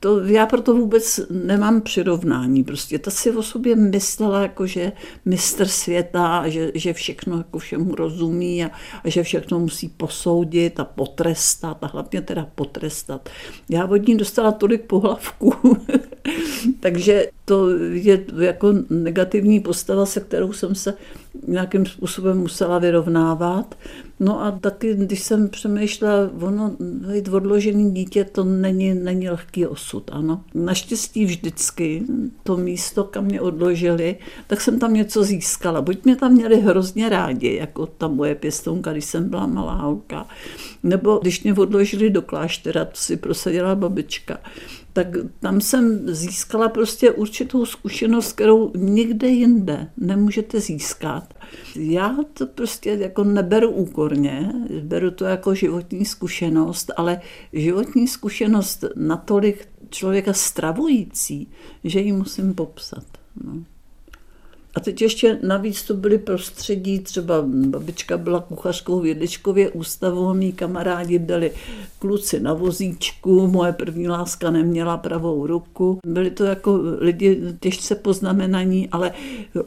To, 0.00 0.24
já 0.24 0.46
proto 0.46 0.74
vůbec 0.74 1.20
nemám 1.30 1.80
přirovnání. 1.80 2.64
Prostě 2.64 2.98
ta 2.98 3.10
si 3.10 3.30
o 3.30 3.42
sobě 3.42 3.76
myslela, 3.76 4.42
jako 4.42 4.66
že 4.66 4.92
mistr 5.24 5.68
světa, 5.68 6.48
že, 6.48 6.72
že 6.74 6.92
všechno 6.92 7.36
jako 7.36 7.58
všemu 7.58 7.94
rozumí 7.94 8.64
a, 8.64 8.70
a 9.04 9.10
že 9.10 9.22
všechno 9.22 9.58
musí 9.58 9.88
posoudit 9.88 10.80
a 10.80 10.84
potrestat 10.84 11.84
a 11.84 11.86
hlavně 11.86 12.22
teda 12.22 12.48
potrestat. 12.54 13.28
Já 13.68 13.86
od 13.86 14.08
ní 14.08 14.16
dostala 14.16 14.52
tolik 14.52 14.82
pohlavků, 14.82 15.54
takže 16.80 17.28
to 17.44 17.70
je 17.92 18.24
jako 18.38 18.74
negativní 18.90 19.60
postava, 19.60 20.06
se 20.06 20.20
kterou 20.20 20.52
jsem 20.52 20.74
se 20.74 20.94
nějakým 21.46 21.86
způsobem 21.86 22.38
musela 22.38 22.78
vyrovnávat. 22.78 23.74
No 24.20 24.42
a 24.42 24.50
taky, 24.50 24.94
když 24.94 25.22
jsem 25.22 25.48
přemýšlela, 25.48 26.30
ono, 26.40 26.76
být 26.80 27.28
odložený 27.28 27.90
dítě, 27.90 28.24
to 28.24 28.44
není, 28.44 28.94
není 28.94 29.30
lehký 29.30 29.66
osud, 29.66 30.10
ano. 30.12 30.44
Naštěstí 30.54 31.24
vždycky 31.24 32.02
to 32.42 32.56
místo, 32.56 33.04
kam 33.04 33.24
mě 33.24 33.40
odložili, 33.40 34.16
tak 34.46 34.60
jsem 34.60 34.78
tam 34.78 34.94
něco 34.94 35.24
získala. 35.24 35.82
Buď 35.82 36.04
mě 36.04 36.16
tam 36.16 36.32
měli 36.32 36.60
hrozně 36.60 37.08
rádi, 37.08 37.56
jako 37.56 37.86
ta 37.86 38.08
moje 38.08 38.34
pěstounka, 38.34 38.92
když 38.92 39.04
jsem 39.04 39.28
byla 39.28 39.46
malá 39.46 39.74
holka, 39.74 40.26
nebo 40.82 41.18
když 41.22 41.42
mě 41.42 41.54
odložili 41.54 42.10
do 42.10 42.22
kláštera, 42.22 42.84
to 42.84 42.96
si 42.96 43.16
prosadila 43.16 43.74
babička, 43.74 44.38
tak 44.98 45.06
tam 45.40 45.60
jsem 45.60 46.14
získala 46.14 46.68
prostě 46.68 47.10
určitou 47.10 47.66
zkušenost, 47.66 48.32
kterou 48.32 48.72
nikde 48.76 49.28
jinde 49.28 49.90
nemůžete 49.96 50.60
získat. 50.60 51.34
Já 51.76 52.16
to 52.32 52.46
prostě 52.46 52.90
jako 52.90 53.24
neberu 53.24 53.70
úkorně, 53.70 54.52
beru 54.82 55.10
to 55.10 55.24
jako 55.24 55.54
životní 55.54 56.04
zkušenost, 56.04 56.90
ale 56.96 57.20
životní 57.52 58.08
zkušenost 58.08 58.84
natolik 58.96 59.68
člověka 59.90 60.32
stravující, 60.32 61.48
že 61.84 62.00
ji 62.00 62.12
musím 62.12 62.54
popsat. 62.54 63.04
No. 63.44 63.64
A 64.74 64.80
teď 64.80 65.02
ještě 65.02 65.38
navíc 65.42 65.82
to 65.82 65.94
byly 65.94 66.18
prostředí, 66.18 66.98
třeba 66.98 67.34
babička 67.46 68.18
byla 68.18 68.40
kuchařkou 68.40 69.00
v 69.00 69.06
Jedličkově 69.06 69.70
ústavu, 69.70 70.34
mý 70.34 70.52
kamarádi 70.52 71.18
byli 71.18 71.52
kluci 71.98 72.40
na 72.40 72.54
vozíčku, 72.54 73.46
moje 73.46 73.72
první 73.72 74.08
láska 74.08 74.50
neměla 74.50 74.96
pravou 74.96 75.46
ruku. 75.46 75.98
Byli 76.06 76.30
to 76.30 76.44
jako 76.44 76.80
lidi 76.98 77.40
těžce 77.60 77.94
poznamenaní, 77.94 78.88
ale 78.88 79.12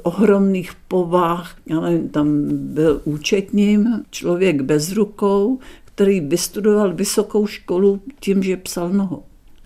ohromných 0.04 0.72
povách. 0.88 1.58
Ale 1.78 2.00
tam 2.00 2.44
byl 2.52 3.02
účetním, 3.06 4.04
člověk 4.10 4.62
bez 4.62 4.92
rukou, 4.92 5.60
který 5.86 6.20
vystudoval 6.20 6.94
vysokou 6.94 7.48
školu 7.48 8.02
tím, 8.20 8.44
že 8.44 8.58
psal 8.58 8.90
nohou. 8.90 9.24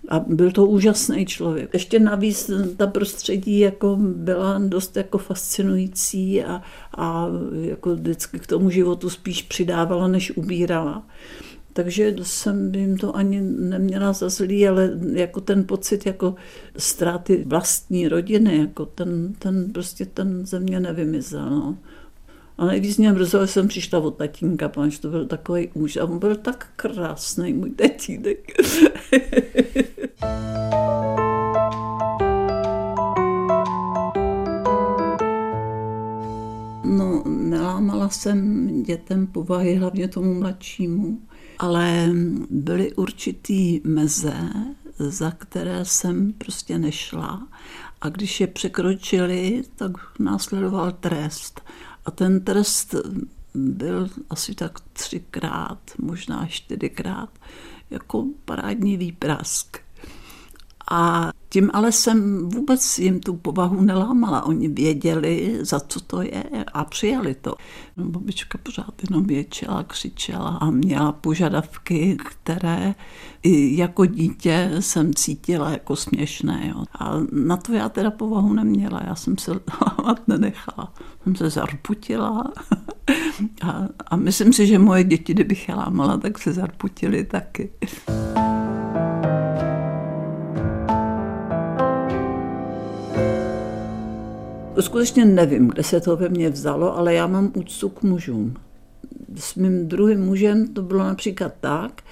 A 0.08 0.18
byl 0.18 0.50
to 0.50 0.66
úžasný 0.66 1.26
člověk. 1.26 1.70
Ještě 1.72 1.98
navíc 1.98 2.50
ta 2.76 2.86
prostředí 2.86 3.58
jako 3.58 3.96
byla 4.00 4.58
dost 4.58 4.96
jako 4.96 5.18
fascinující 5.18 6.44
a, 6.44 6.62
a 6.96 7.28
jako 7.60 7.94
vždycky 7.94 8.38
k 8.38 8.46
tomu 8.46 8.70
životu 8.70 9.10
spíš 9.10 9.42
přidávala, 9.42 10.08
než 10.08 10.36
ubírala. 10.36 11.06
Takže 11.72 12.14
jsem 12.22 12.74
jim 12.74 12.96
to 12.96 13.16
ani 13.16 13.40
neměla 13.40 14.12
za 14.12 14.28
zlý, 14.28 14.68
ale 14.68 14.90
jako 15.12 15.40
ten 15.40 15.64
pocit 15.64 16.06
jako 16.06 16.34
ztráty 16.76 17.44
vlastní 17.46 18.08
rodiny, 18.08 18.58
jako 18.58 18.86
ten, 18.86 19.32
ten 19.38 19.72
prostě 19.72 20.06
ten 20.06 20.46
ze 20.46 20.60
mě 20.60 20.80
nevymizel. 20.80 21.50
No. 21.50 21.78
A 22.58 22.64
nejvíc 22.64 22.98
mrzelo, 22.98 23.46
jsem 23.46 23.68
přišla 23.68 23.98
od 23.98 24.16
tatínka, 24.16 24.68
protože 24.68 25.00
to 25.00 25.10
byl 25.10 25.26
takový 25.26 25.68
úž. 25.74 25.96
A 25.96 26.04
on 26.04 26.18
byl 26.18 26.36
tak 26.36 26.68
krásný, 26.76 27.52
můj 27.52 27.70
tatínek. 27.70 28.52
No, 36.84 37.22
nelámala 37.26 38.08
jsem 38.08 38.68
dětem 38.82 39.26
povahy, 39.26 39.74
hlavně 39.74 40.08
tomu 40.08 40.34
mladšímu, 40.34 41.20
ale 41.58 42.10
byly 42.50 42.92
určitý 42.92 43.80
meze, 43.84 44.36
za 44.98 45.30
které 45.30 45.84
jsem 45.84 46.32
prostě 46.32 46.78
nešla. 46.78 47.48
A 48.00 48.08
když 48.08 48.40
je 48.40 48.46
překročili, 48.46 49.62
tak 49.76 49.90
následoval 50.18 50.92
trest. 50.92 51.60
A 52.06 52.10
ten 52.10 52.40
trest 52.40 52.94
byl 53.54 54.08
asi 54.30 54.54
tak 54.54 54.80
třikrát, 54.92 55.78
možná 55.98 56.46
čtyřikrát, 56.46 57.30
jako 57.90 58.24
parádní 58.44 58.96
výprask. 58.96 59.78
A 60.90 61.30
Tím 61.56 61.70
ale 61.72 61.92
jsem 61.92 62.48
vůbec 62.48 62.98
jim 62.98 63.20
tu 63.20 63.36
povahu 63.36 63.80
nelámala. 63.80 64.44
Oni 64.44 64.68
věděli, 64.68 65.58
za 65.60 65.80
co 65.80 66.00
to 66.00 66.22
je 66.22 66.44
a 66.72 66.84
přijali 66.84 67.34
to. 67.34 67.54
No, 67.96 68.04
babička 68.04 68.58
pořád 68.62 68.94
jenom 69.10 69.24
věčela, 69.24 69.82
křičela 69.82 70.48
a 70.48 70.70
měla 70.70 71.12
požadavky, 71.12 72.16
které 72.24 72.94
i 73.42 73.76
jako 73.76 74.06
dítě 74.06 74.70
jsem 74.80 75.14
cítila 75.14 75.70
jako 75.70 75.96
směšné. 75.96 76.72
Jo. 76.74 76.84
A 76.98 77.14
na 77.32 77.56
to 77.56 77.72
já 77.72 77.88
teda 77.88 78.10
povahu 78.10 78.52
neměla. 78.52 79.00
Já 79.06 79.14
jsem 79.14 79.38
se 79.38 79.50
lámat 79.52 80.28
nenechala. 80.28 80.92
Jsem 81.22 81.36
se 81.36 81.50
zarputila 81.50 82.52
a, 83.62 83.88
a 84.06 84.16
myslím 84.16 84.52
si, 84.52 84.66
že 84.66 84.78
moje 84.78 85.04
děti, 85.04 85.34
kdybych 85.34 85.68
je 85.68 85.74
lámala, 85.74 86.16
tak 86.16 86.38
se 86.38 86.52
zarputili 86.52 87.24
taky. 87.24 87.70
Skutečně 94.80 95.24
nevím, 95.24 95.68
kde 95.68 95.82
se 95.82 96.00
to 96.00 96.16
ve 96.16 96.28
mně 96.28 96.50
vzalo, 96.50 96.96
ale 96.98 97.14
já 97.14 97.26
mám 97.26 97.52
úctu 97.54 97.88
k 97.88 98.02
mužům. 98.02 98.54
S 99.36 99.54
mým 99.54 99.88
druhým 99.88 100.20
mužem 100.20 100.68
to 100.68 100.82
bylo 100.82 101.04
například 101.04 101.52
tak, 101.60 102.02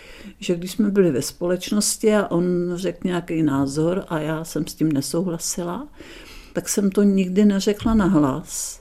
že 0.40 0.54
když 0.54 0.70
jsme 0.70 0.90
byli 0.90 1.10
ve 1.10 1.22
společnosti 1.22 2.14
a 2.14 2.30
on 2.30 2.44
řekl 2.74 2.98
nějaký 3.04 3.42
názor 3.42 4.04
a 4.08 4.18
já 4.18 4.44
jsem 4.44 4.66
s 4.66 4.74
tím 4.74 4.92
nesouhlasila, 4.92 5.88
tak 6.52 6.68
jsem 6.68 6.90
to 6.90 7.02
nikdy 7.02 7.44
neřekla 7.44 7.94
na 7.94 8.04
hlas. 8.04 8.80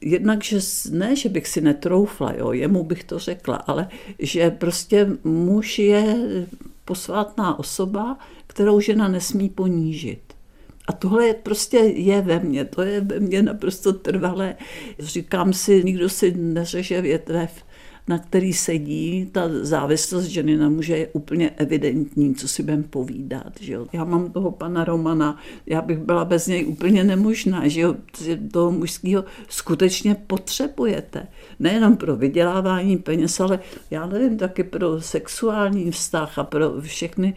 Jednak, 0.00 0.44
že 0.44 0.58
ne, 0.90 1.16
že 1.16 1.28
bych 1.28 1.48
si 1.48 1.60
netroufla, 1.60 2.32
jo, 2.32 2.52
jemu 2.52 2.84
bych 2.84 3.04
to 3.04 3.18
řekla, 3.18 3.56
ale 3.56 3.88
že 4.18 4.50
prostě 4.50 5.08
muž 5.24 5.78
je 5.78 6.16
posvátná 6.84 7.58
osoba, 7.58 8.18
kterou 8.46 8.80
žena 8.80 9.08
nesmí 9.08 9.48
ponížit. 9.48 10.29
A 10.90 10.92
tohle 10.92 11.26
je 11.26 11.34
prostě 11.34 11.76
je 11.78 12.20
ve 12.20 12.38
mně, 12.38 12.64
to 12.64 12.82
je 12.82 13.00
ve 13.00 13.20
mně 13.20 13.42
naprosto 13.42 13.92
trvalé. 13.92 14.56
Říkám 14.98 15.52
si, 15.52 15.84
nikdo 15.84 16.08
si 16.08 16.34
neřeže 16.36 17.00
větvev, 17.00 17.64
na 18.10 18.18
který 18.18 18.52
sedí, 18.52 19.28
ta 19.32 19.42
závislost 19.62 20.24
ženy 20.24 20.56
na 20.56 20.68
muže 20.68 20.96
je 20.96 21.08
úplně 21.12 21.50
evidentní, 21.50 22.34
co 22.34 22.48
si 22.48 22.62
budeme 22.62 22.82
povídat. 22.82 23.52
Že 23.60 23.72
jo. 23.72 23.86
Já 23.92 24.04
mám 24.04 24.32
toho 24.32 24.50
pana 24.50 24.84
Romana, 24.84 25.38
já 25.66 25.82
bych 25.82 25.98
byla 25.98 26.24
bez 26.24 26.46
něj 26.46 26.66
úplně 26.66 27.04
nemožná, 27.04 27.68
že 27.68 27.80
jo. 27.80 27.96
toho 28.52 28.70
mužského 28.72 29.24
skutečně 29.48 30.14
potřebujete. 30.26 31.26
Nejenom 31.58 31.96
pro 31.96 32.16
vydělávání 32.16 32.96
peněz, 32.98 33.40
ale 33.40 33.58
já 33.90 34.06
nevím, 34.06 34.38
taky 34.38 34.64
pro 34.64 35.00
sexuální 35.00 35.90
vztah 35.90 36.38
a 36.38 36.44
pro 36.44 36.80
všechny 36.80 37.34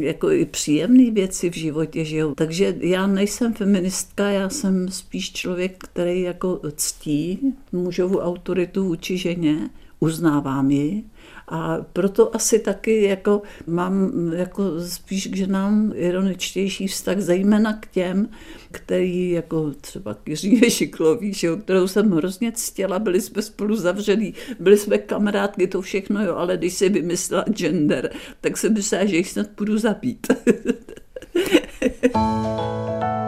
jako 0.00 0.30
i 0.30 0.44
příjemné 0.44 1.10
věci 1.10 1.50
v 1.50 1.54
životě. 1.54 2.04
Že 2.04 2.16
jo. 2.16 2.34
Takže 2.34 2.76
já 2.80 3.06
nejsem 3.06 3.54
feministka, 3.54 4.28
já 4.28 4.48
jsem 4.48 4.88
spíš 4.88 5.32
člověk, 5.32 5.84
který 5.84 6.20
jako 6.20 6.60
ctí 6.76 7.54
mužovu 7.72 8.18
autoritu 8.18 8.84
vůči 8.84 9.18
ženě 9.18 9.70
uznávám 10.00 10.70
ji 10.70 11.04
a 11.48 11.76
proto 11.92 12.36
asi 12.36 12.58
taky 12.58 13.02
jako 13.02 13.42
mám 13.66 14.12
jako 14.32 14.80
spíš 14.80 15.26
k 15.26 15.36
ženám 15.36 15.92
ironičtější 15.94 16.86
vztah, 16.86 17.18
zejména 17.18 17.72
k 17.72 17.86
těm, 17.86 18.28
který 18.70 19.30
jako 19.30 19.72
třeba 19.80 20.16
Jiří 20.26 20.70
Šiklový, 20.70 21.32
že, 21.32 21.56
kterou 21.56 21.88
jsem 21.88 22.10
hrozně 22.10 22.52
ctěla, 22.52 22.98
byli 22.98 23.20
jsme 23.20 23.42
spolu 23.42 23.76
zavřený, 23.76 24.34
byli 24.60 24.78
jsme 24.78 24.98
kamarádky, 24.98 25.66
to 25.66 25.82
všechno, 25.82 26.24
jo, 26.24 26.36
ale 26.36 26.56
když 26.56 26.74
si 26.74 26.88
vymyslela 26.88 27.44
gender, 27.48 28.10
tak 28.40 28.56
jsem 28.56 28.74
myslela, 28.74 29.04
že 29.04 29.16
jich 29.16 29.30
snad 29.30 29.46
půjdu 29.46 29.78
zabít. 29.78 30.26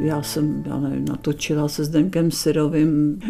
já 0.00 0.22
jsem, 0.22 0.64
já 0.66 0.80
nevím, 0.80 1.04
natočila 1.04 1.68
se 1.68 1.84
Zdenkem 1.84 2.30
Syrovým 2.30 3.20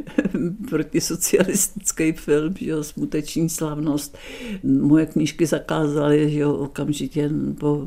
protisocialistický 0.69 2.13
film, 2.13 2.55
že 2.59 2.71
jo, 2.71 2.85
Smuteční 2.85 3.49
slavnost. 3.49 4.19
Moje 4.63 5.07
knížky 5.07 5.47
zakázaly, 5.47 6.31
že 6.31 6.39
jo, 6.39 6.55
okamžitě 6.55 7.31
po 7.61 7.87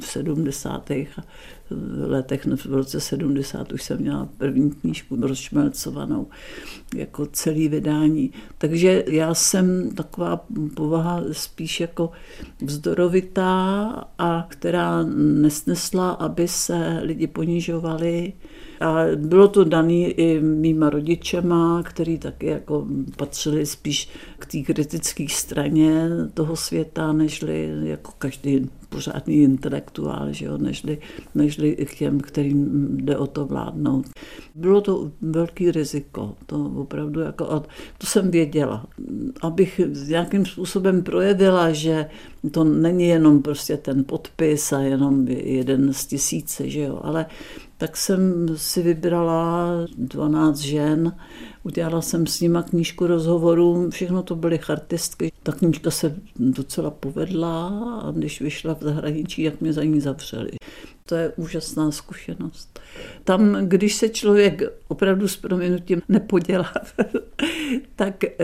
70. 0.00 0.90
letech, 2.06 2.46
v 2.46 2.74
roce 2.74 3.00
70 3.00 3.72
už 3.72 3.82
jsem 3.82 3.98
měla 3.98 4.28
první 4.38 4.70
knížku 4.70 5.16
rozšmelcovanou, 5.20 6.26
jako 6.94 7.26
celý 7.26 7.68
vydání. 7.68 8.32
Takže 8.58 9.04
já 9.08 9.34
jsem 9.34 9.90
taková 9.90 10.46
povaha 10.74 11.22
spíš 11.32 11.80
jako 11.80 12.10
vzdorovitá 12.62 13.84
a 14.18 14.46
která 14.48 15.02
nesnesla, 15.16 16.10
aby 16.10 16.48
se 16.48 17.00
lidi 17.02 17.26
ponižovali, 17.26 18.32
a 18.82 19.06
bylo 19.16 19.48
to 19.48 19.64
dané 19.64 19.94
i 19.94 20.40
mýma 20.40 20.90
rodičema, 20.90 21.82
který 21.82 22.18
taky 22.18 22.46
jako 22.46 22.86
patřili 23.16 23.66
spíš 23.66 24.08
k 24.38 24.46
té 24.46 24.58
kritické 24.58 25.26
straně 25.28 26.08
toho 26.34 26.56
světa, 26.56 27.12
nežli 27.12 27.70
jako 27.82 28.12
každý 28.18 28.70
pořádný 28.88 29.36
intelektuál, 29.36 30.32
že 30.32 30.44
jo, 30.44 30.58
nežli, 30.58 30.98
nežli 31.34 31.76
k 31.76 31.94
těm, 31.94 32.20
kterým 32.20 32.88
jde 32.96 33.16
o 33.16 33.26
to 33.26 33.46
vládnout. 33.46 34.06
Bylo 34.54 34.80
to 34.80 35.10
velký 35.20 35.70
riziko, 35.70 36.34
to 36.46 36.72
opravdu 36.76 37.20
jako, 37.20 37.50
a 37.50 37.60
to 37.98 38.06
jsem 38.06 38.30
věděla. 38.30 38.86
Abych 39.42 39.80
nějakým 40.08 40.46
způsobem 40.46 41.02
projevila, 41.02 41.72
že 41.72 42.06
to 42.50 42.64
není 42.64 43.08
jenom 43.08 43.42
prostě 43.42 43.76
ten 43.76 44.04
podpis 44.04 44.72
a 44.72 44.80
jenom 44.80 45.28
jeden 45.28 45.92
z 45.92 46.06
tisíce, 46.06 46.68
že 46.68 46.80
jo, 46.80 47.00
ale 47.02 47.26
tak 47.82 47.96
jsem 47.96 48.48
si 48.56 48.82
vybrala 48.82 49.68
12 49.98 50.58
žen, 50.58 51.16
udělala 51.62 52.02
jsem 52.02 52.26
s 52.26 52.40
nima 52.40 52.62
knížku 52.62 53.06
rozhovorů, 53.06 53.90
všechno 53.90 54.22
to 54.22 54.36
byly 54.36 54.58
chartistky. 54.58 55.32
Ta 55.42 55.52
knížka 55.52 55.90
se 55.90 56.16
docela 56.36 56.90
povedla 56.90 57.68
a 58.04 58.10
když 58.10 58.40
vyšla 58.40 58.74
v 58.74 58.82
zahraničí, 58.82 59.42
jak 59.42 59.60
mě 59.60 59.72
za 59.72 59.84
ní 59.84 60.00
zavřeli. 60.00 60.50
To 61.06 61.14
je 61.14 61.32
úžasná 61.36 61.90
zkušenost. 61.90 62.80
Tam, 63.24 63.56
když 63.68 63.94
se 63.94 64.08
člověk 64.08 64.62
opravdu 64.88 65.28
s 65.28 65.36
proměnutím 65.36 66.02
nepodělá, 66.08 66.72
tak 67.96 68.24
eh, 68.24 68.34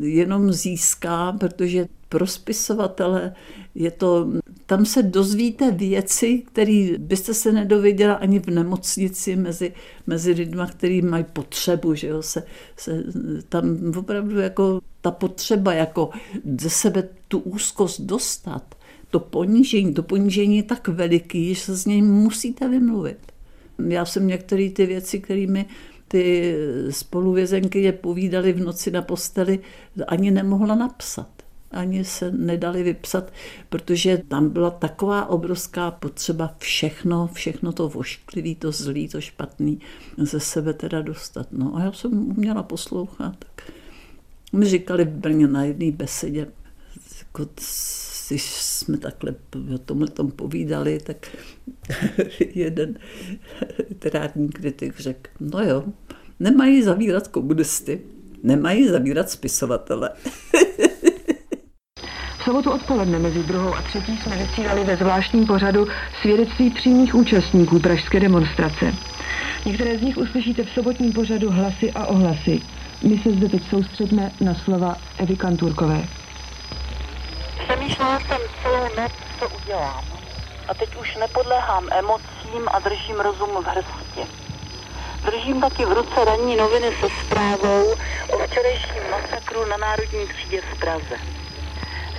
jenom 0.00 0.52
získá, 0.52 1.32
protože 1.32 1.86
pro 2.08 2.26
spisovatele 2.26 3.34
je 3.74 3.90
to, 3.90 4.32
tam 4.66 4.86
se 4.86 5.02
dozvíte 5.02 5.70
věci, 5.70 6.42
které 6.46 6.88
byste 6.98 7.34
se 7.34 7.52
nedověděla 7.52 8.14
ani 8.14 8.38
v 8.38 8.46
nemocnici 8.46 9.36
mezi, 9.36 9.72
mezi 10.06 10.32
lidmi, 10.32 10.62
kteří 10.70 11.02
mají 11.02 11.24
potřebu, 11.32 11.94
že 11.94 12.06
jo, 12.06 12.22
se, 12.22 12.42
se, 12.76 13.04
tam 13.48 13.92
opravdu 13.98 14.38
jako 14.38 14.80
ta 15.00 15.10
potřeba 15.10 15.72
jako 15.72 16.10
ze 16.60 16.70
sebe 16.70 17.08
tu 17.28 17.38
úzkost 17.38 18.00
dostat, 18.00 18.74
to 19.10 19.20
ponížení, 19.20 19.94
to 19.94 20.02
ponížení 20.02 20.56
je 20.56 20.62
tak 20.62 20.88
veliký, 20.88 21.54
že 21.54 21.60
se 21.60 21.76
z 21.76 21.86
něj 21.86 22.02
musíte 22.02 22.68
vymluvit. 22.68 23.18
Já 23.88 24.04
jsem 24.04 24.26
některé 24.26 24.70
ty 24.70 24.86
věci, 24.86 25.20
kterými 25.20 25.66
ty 26.08 26.54
spoluvězenky 26.90 27.82
je 27.82 27.92
povídali 27.92 28.52
v 28.52 28.60
noci 28.60 28.90
na 28.90 29.02
posteli, 29.02 29.58
ani 30.06 30.30
nemohla 30.30 30.74
napsat 30.74 31.35
ani 31.70 32.04
se 32.04 32.30
nedali 32.30 32.82
vypsat, 32.82 33.32
protože 33.68 34.22
tam 34.28 34.50
byla 34.50 34.70
taková 34.70 35.26
obrovská 35.26 35.90
potřeba 35.90 36.54
všechno, 36.58 37.30
všechno 37.32 37.72
to 37.72 37.88
vošklivý, 37.88 38.54
to 38.54 38.72
zlý, 38.72 39.08
to 39.08 39.20
špatný 39.20 39.80
ze 40.18 40.40
sebe 40.40 40.72
teda 40.72 41.02
dostat. 41.02 41.46
No 41.52 41.76
a 41.76 41.80
já 41.80 41.92
jsem 41.92 42.30
uměla 42.30 42.62
poslouchat. 42.62 43.36
Tak 43.38 43.72
mi 44.52 44.66
říkali 44.66 45.04
v 45.04 45.08
Brně 45.08 45.46
na 45.46 45.64
jedné 45.64 45.92
besedě, 45.92 46.46
jako, 47.18 47.48
když 48.28 48.42
jsme 48.54 48.98
takhle 48.98 49.34
o 49.74 49.78
tomhle 49.78 50.08
tom 50.08 50.30
povídali, 50.30 50.98
tak 50.98 51.36
jeden 52.54 52.98
literární 53.88 54.48
kritik 54.48 55.00
řekl, 55.00 55.30
no 55.40 55.62
jo, 55.62 55.84
nemají 56.40 56.82
zavírat 56.82 57.28
komunisty, 57.28 58.00
nemají 58.42 58.88
zavírat 58.88 59.30
spisovatele. 59.30 60.10
sobotu 62.46 62.70
odpoledne 62.70 63.18
mezi 63.18 63.42
druhou 63.42 63.74
a 63.74 63.82
třetí 63.82 64.16
jsme 64.16 64.36
vysílali 64.36 64.84
ve 64.84 64.96
zvláštním 64.96 65.46
pořadu 65.46 65.86
svědectví 66.20 66.70
přímých 66.70 67.14
účastníků 67.14 67.80
pražské 67.80 68.20
demonstrace. 68.20 68.94
Některé 69.64 69.98
z 69.98 70.02
nich 70.02 70.16
uslyšíte 70.16 70.64
v 70.64 70.70
sobotním 70.70 71.12
pořadu 71.12 71.50
hlasy 71.50 71.92
a 71.92 72.06
ohlasy. 72.06 72.60
My 73.02 73.18
se 73.18 73.30
zde 73.30 73.48
teď 73.48 73.62
soustředíme 73.70 74.30
na 74.40 74.54
slova 74.54 74.96
Evy 75.18 75.36
Kanturkové. 75.36 76.04
Přemýšlela 77.64 78.18
jsem 78.20 78.38
celou 78.62 78.84
noc, 79.02 79.12
co 79.38 79.48
udělám. 79.48 80.04
A 80.68 80.74
teď 80.74 80.96
už 81.00 81.16
nepodléhám 81.16 81.84
emocím 81.98 82.68
a 82.72 82.78
držím 82.78 83.20
rozum 83.20 83.50
v 83.50 83.66
hrsti. 83.66 84.32
Držím 85.24 85.60
taky 85.60 85.84
v 85.84 85.92
ruce 85.92 86.24
ranní 86.24 86.56
noviny 86.56 86.86
se 87.00 87.06
zprávou 87.24 87.92
o 88.28 88.38
včerejším 88.38 89.02
masakru 89.10 89.64
na 89.64 89.76
Národní 89.76 90.26
třídě 90.26 90.60
v 90.60 90.78
Praze. 90.78 91.35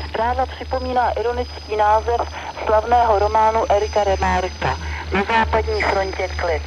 Zpráva 0.10 0.46
připomíná 0.46 1.12
ironický 1.12 1.76
název 1.76 2.22
slavného 2.66 3.20
románu 3.20 3.72
Erika 3.72 4.04
Remarka 4.04 4.78
Na 5.14 5.24
západní 5.24 5.82
frontě 5.82 6.28
klid. 6.28 6.62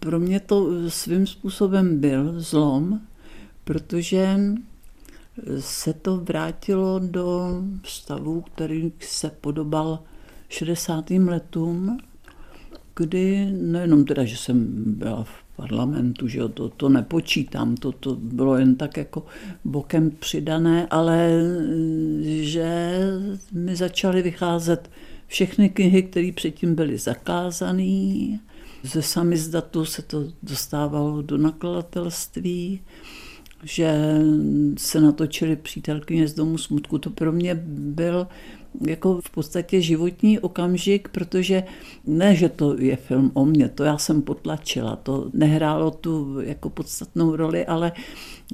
Pro 0.00 0.18
mě 0.18 0.40
to 0.40 0.66
svým 0.90 1.26
způsobem 1.26 2.00
byl 2.00 2.40
zlom, 2.40 3.00
protože 3.64 4.38
se 5.60 5.92
to 5.92 6.16
vrátilo 6.16 6.98
do 6.98 7.60
stavu, 7.84 8.40
který 8.40 8.92
se 9.00 9.30
podobal 9.30 9.98
60. 10.48 11.10
letům, 11.10 11.98
kdy 12.96 13.46
nejenom 13.52 14.04
teda, 14.04 14.24
že 14.24 14.36
jsem 14.36 14.66
byla 14.98 15.24
v 15.24 15.43
parlamentu, 15.56 16.28
že 16.28 16.38
jo, 16.38 16.48
to, 16.48 16.68
to 16.68 16.88
nepočítám, 16.88 17.74
to, 17.74 17.92
to 17.92 18.16
bylo 18.16 18.56
jen 18.56 18.76
tak 18.76 18.96
jako 18.96 19.26
bokem 19.64 20.10
přidané, 20.10 20.86
ale 20.90 21.30
že 22.22 22.98
mi 23.52 23.76
začaly 23.76 24.22
vycházet 24.22 24.90
všechny 25.26 25.68
knihy, 25.68 26.02
které 26.02 26.30
předtím 26.34 26.74
byly 26.74 26.98
zakázané. 26.98 28.38
Ze 28.82 29.02
samizdatu 29.02 29.84
se 29.84 30.02
to 30.02 30.24
dostávalo 30.42 31.22
do 31.22 31.38
nakladatelství, 31.38 32.80
že 33.62 34.18
se 34.78 35.00
natočily 35.00 35.56
přítelkyně 35.56 36.28
z 36.28 36.34
domu 36.34 36.58
smutku. 36.58 36.98
To 36.98 37.10
pro 37.10 37.32
mě 37.32 37.54
byl 37.68 38.26
jako 38.80 39.20
v 39.20 39.30
podstatě 39.30 39.80
životní 39.80 40.38
okamžik, 40.38 41.08
protože 41.08 41.64
ne, 42.06 42.34
že 42.34 42.48
to 42.48 42.80
je 42.80 42.96
film 42.96 43.30
o 43.34 43.44
mně, 43.44 43.68
to 43.68 43.84
já 43.84 43.98
jsem 43.98 44.22
potlačila, 44.22 44.96
to 44.96 45.30
nehrálo 45.32 45.90
tu 45.90 46.40
jako 46.40 46.70
podstatnou 46.70 47.36
roli, 47.36 47.66
ale 47.66 47.92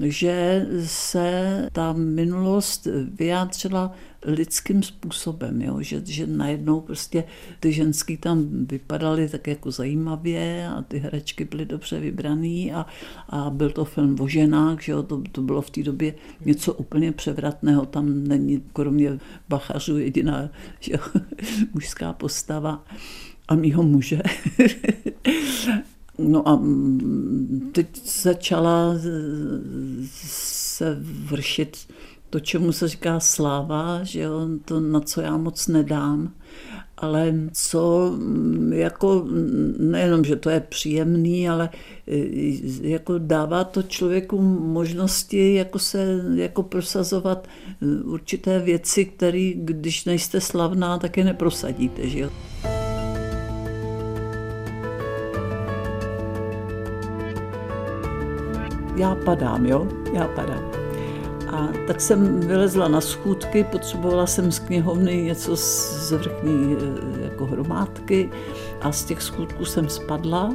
že 0.02 0.66
se 0.84 1.68
ta 1.72 1.92
minulost 1.92 2.86
vyjádřila 3.18 3.92
lidským 4.24 4.82
způsobem, 4.82 5.62
jo? 5.62 5.76
Že, 5.80 6.02
že 6.04 6.26
najednou 6.26 6.80
prostě 6.80 7.24
ty 7.60 7.72
ženský 7.72 8.16
tam 8.16 8.66
vypadaly 8.66 9.28
tak 9.28 9.46
jako 9.46 9.70
zajímavě 9.70 10.68
a 10.68 10.82
ty 10.82 10.98
herečky 10.98 11.44
byly 11.44 11.66
dobře 11.66 12.00
vybraný 12.00 12.72
a, 12.72 12.86
a 13.28 13.50
byl 13.50 13.70
to 13.70 13.84
film 13.84 14.20
o 14.20 14.28
ženách, 14.28 14.82
že 14.82 14.92
jo? 14.92 15.02
To, 15.02 15.22
to 15.32 15.42
bylo 15.42 15.62
v 15.62 15.70
té 15.70 15.82
době 15.82 16.14
něco 16.44 16.74
úplně 16.74 17.12
převratného, 17.12 17.86
tam 17.86 18.24
není 18.24 18.62
kromě 18.72 19.18
bachařů 19.48 19.98
jediná 19.98 20.50
že 20.80 20.92
jo? 20.92 21.20
mužská 21.74 22.12
postava 22.12 22.84
a 23.48 23.54
mýho 23.54 23.82
muže. 23.82 24.20
No 26.22 26.48
a 26.48 26.62
teď 27.72 27.86
začala 28.04 28.94
se 30.04 30.98
vršit 31.02 31.76
to, 32.30 32.40
čemu 32.40 32.72
se 32.72 32.88
říká 32.88 33.20
sláva, 33.20 34.00
že 34.02 34.20
jo, 34.20 34.48
to, 34.64 34.80
na 34.80 35.00
co 35.00 35.20
já 35.20 35.36
moc 35.36 35.68
nedám, 35.68 36.32
ale 36.96 37.34
co 37.52 38.12
jako 38.72 39.26
nejenom, 39.78 40.24
že 40.24 40.36
to 40.36 40.50
je 40.50 40.60
příjemný, 40.60 41.48
ale 41.48 41.70
jako 42.82 43.18
dává 43.18 43.64
to 43.64 43.82
člověku 43.82 44.40
možnosti 44.60 45.54
jako 45.54 45.78
se 45.78 46.24
jako 46.34 46.62
prosazovat 46.62 47.48
určité 48.04 48.58
věci, 48.58 49.04
které, 49.04 49.52
když 49.54 50.04
nejste 50.04 50.40
slavná, 50.40 50.98
tak 50.98 51.16
je 51.16 51.24
neprosadíte, 51.24 52.08
že 52.08 52.18
jo. 52.18 52.30
Já 58.96 59.14
padám, 59.14 59.66
jo, 59.66 59.88
já 60.12 60.28
padám. 60.28 60.69
A 61.52 61.68
tak 61.86 62.00
jsem 62.00 62.40
vylezla 62.40 62.88
na 62.88 63.00
schůdky, 63.00 63.64
potřebovala 63.64 64.26
jsem 64.26 64.52
z 64.52 64.58
knihovny 64.58 65.22
něco 65.22 65.56
z 65.56 66.12
vrchní 66.12 66.76
e, 66.76 67.24
jako 67.24 67.46
hromádky 67.46 68.30
a 68.80 68.92
z 68.92 69.04
těch 69.04 69.22
schůdků 69.22 69.64
jsem 69.64 69.88
spadla 69.88 70.54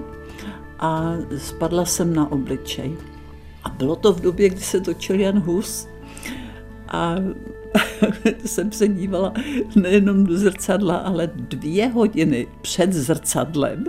a 0.79 1.13
spadla 1.38 1.86
jsem 1.86 2.13
na 2.13 2.31
obličej. 2.31 2.95
A 3.63 3.69
bylo 3.69 3.95
to 3.95 4.13
v 4.13 4.21
době, 4.21 4.49
kdy 4.49 4.62
se 4.62 4.81
točil 4.81 5.19
Jan 5.19 5.39
Hus 5.39 5.88
a 6.88 7.15
jsem 8.45 8.71
se 8.71 8.88
dívala 8.88 9.34
nejenom 9.75 10.25
do 10.25 10.38
zrcadla, 10.38 10.95
ale 10.95 11.31
dvě 11.36 11.88
hodiny 11.88 12.47
před 12.62 12.93
zrcadlem 12.93 13.84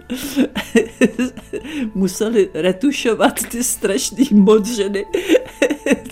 museli 1.95 2.51
retušovat 2.55 3.35
ty 3.49 3.65
strašné 3.65 4.25
modřiny, 4.33 5.05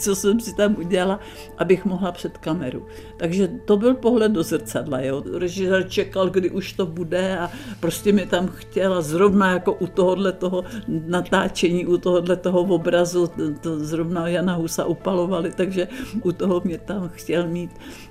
co 0.05 0.17
jsem 0.17 0.40
si 0.40 0.55
tam 0.55 0.77
udělala, 0.79 1.21
abych 1.59 1.85
mohla 1.85 2.12
před 2.12 2.38
kameru. 2.38 2.87
Takže 3.17 3.49
to 3.64 3.77
byl 3.77 3.95
pohled 3.95 4.33
do 4.33 4.43
zrcadla. 4.43 5.01
Jo. 5.01 5.25
Režisér 5.38 5.88
čekal, 5.88 6.31
kdy 6.31 6.51
už 6.51 6.73
to 6.73 6.87
bude 6.87 7.38
a 7.38 7.51
prostě 7.81 8.12
mi 8.12 8.27
tam 8.27 8.49
chtěla 8.49 9.01
zrovna 9.01 9.53
jako 9.53 9.73
u 9.73 9.87
tohohle 9.87 10.33
toho 10.33 10.64
natáčení, 10.88 11.87
u 11.87 11.99
tohohle 11.99 12.37
toho 12.37 12.61
obrazu, 12.61 13.31
to 13.61 13.79
zrovna 13.79 14.29
Jana 14.29 14.55
Husa 14.55 14.85
upalovali, 14.85 15.53
takže 15.57 15.88
u 16.23 16.33
toho 16.33 16.62
mě 16.64 16.79
tam 16.79 17.09
chtěl 17.09 17.49
mít. 17.49 17.71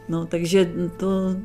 No, 0.09 0.25
takže 0.25 0.71
to, 0.97 1.35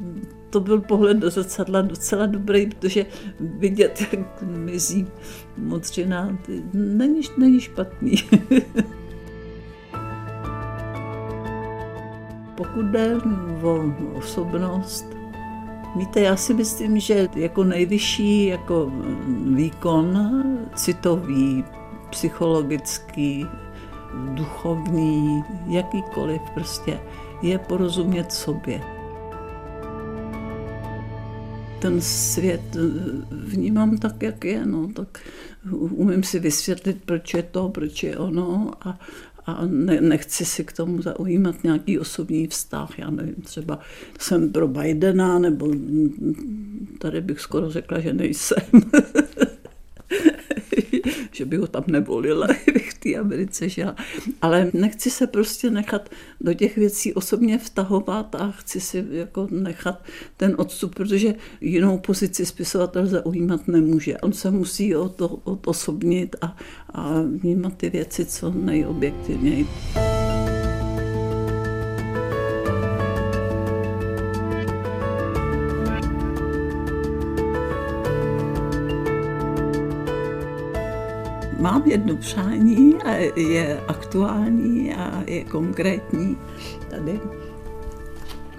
to 0.51 0.61
byl 0.61 0.81
pohled 0.81 1.17
do 1.17 1.31
zrcadla 1.31 1.83
docela 1.83 2.27
dobrý, 2.27 2.67
protože 2.67 3.07
vidět, 3.41 4.05
jak 4.13 4.43
mizí 4.43 5.07
modřina, 5.57 6.39
není, 6.73 7.21
není 7.39 7.61
špatný. 7.61 8.15
Pokud 12.59 12.87
jde 12.87 13.17
o 13.63 13.85
osobnost, 14.15 15.07
víte, 15.97 16.21
já 16.21 16.37
si 16.37 16.55
myslím, 16.55 17.01
že 17.01 17.29
jako 17.35 17.65
nejvyšší 17.65 18.47
jako 18.47 18.93
výkon 19.55 20.19
citový, 20.75 21.65
psychologický, 22.11 23.47
duchovní, 24.35 25.43
jakýkoliv 25.67 26.41
prostě, 26.55 27.01
je 27.43 27.59
porozumět 27.59 28.33
sobě. 28.33 28.81
Ten 31.79 32.01
svět 32.01 32.77
vnímám 33.31 33.99
tak, 33.99 34.23
jak 34.23 34.45
je, 34.45 34.67
no, 34.67 34.89
tak 34.95 35.21
umím 35.73 36.23
si 36.23 36.39
vysvětlit, 36.39 37.03
proč 37.05 37.35
je 37.35 37.43
to, 37.43 37.69
proč 37.69 38.03
je 38.03 38.19
ono 38.19 38.71
a, 38.81 38.99
a 39.53 39.67
ne, 39.67 40.01
nechci 40.01 40.45
si 40.45 40.65
k 40.65 40.73
tomu 40.73 41.03
zaujímat 41.03 41.65
nějaký 41.65 41.99
osobní 41.99 42.47
vztah. 42.47 42.99
Já 42.99 43.11
nevím, 43.11 43.35
třeba 43.35 43.79
jsem 44.19 44.53
pro 44.53 44.69
Bidena, 44.69 45.39
nebo 45.39 45.73
tady 46.99 47.21
bych 47.21 47.41
skoro 47.41 47.71
řekla, 47.71 48.01
že 48.01 48.13
nejsem. 48.13 48.63
že 51.39 51.45
bych 51.45 51.61
ho 51.61 51.67
tam 51.67 51.85
nevolila, 51.87 52.47
bych 52.75 52.91
v 52.91 52.99
té 52.99 53.15
Americe 53.15 53.69
žila. 53.69 53.97
Ale 54.43 54.71
nechci 54.73 55.11
se 55.11 55.27
prostě 55.27 55.71
nechat 55.71 56.09
do 56.41 56.55
těch 56.55 56.77
věcí 56.77 57.15
osobně 57.15 57.59
vtahovat 57.59 58.35
a 58.35 58.51
chci 58.51 58.81
si 58.81 59.05
jako 59.11 59.49
nechat 59.51 60.03
ten 60.37 60.55
odstup, 60.59 60.95
protože 60.95 61.35
jinou 61.61 61.99
pozici 61.99 62.47
spisovatel 62.47 63.07
zaujímat 63.07 63.69
nemůže. 63.69 64.19
On 64.19 64.33
se 64.33 64.51
musí 64.51 64.97
o 64.97 65.09
to 65.09 65.29
odosobnit 65.29 66.37
a, 66.41 66.57
a 66.93 67.23
vnímat 67.23 67.77
ty 67.77 67.91
věci 67.91 68.25
co 68.25 68.51
nejobjektivněji. 68.51 69.67
Mám 81.59 81.83
jedno 81.87 82.17
přání 82.17 82.95
a 82.95 83.13
je 83.37 83.81
aktuální 83.89 84.95
a 84.95 85.23
je 85.27 85.45
konkrétní. 85.45 86.37
Tady 86.91 87.21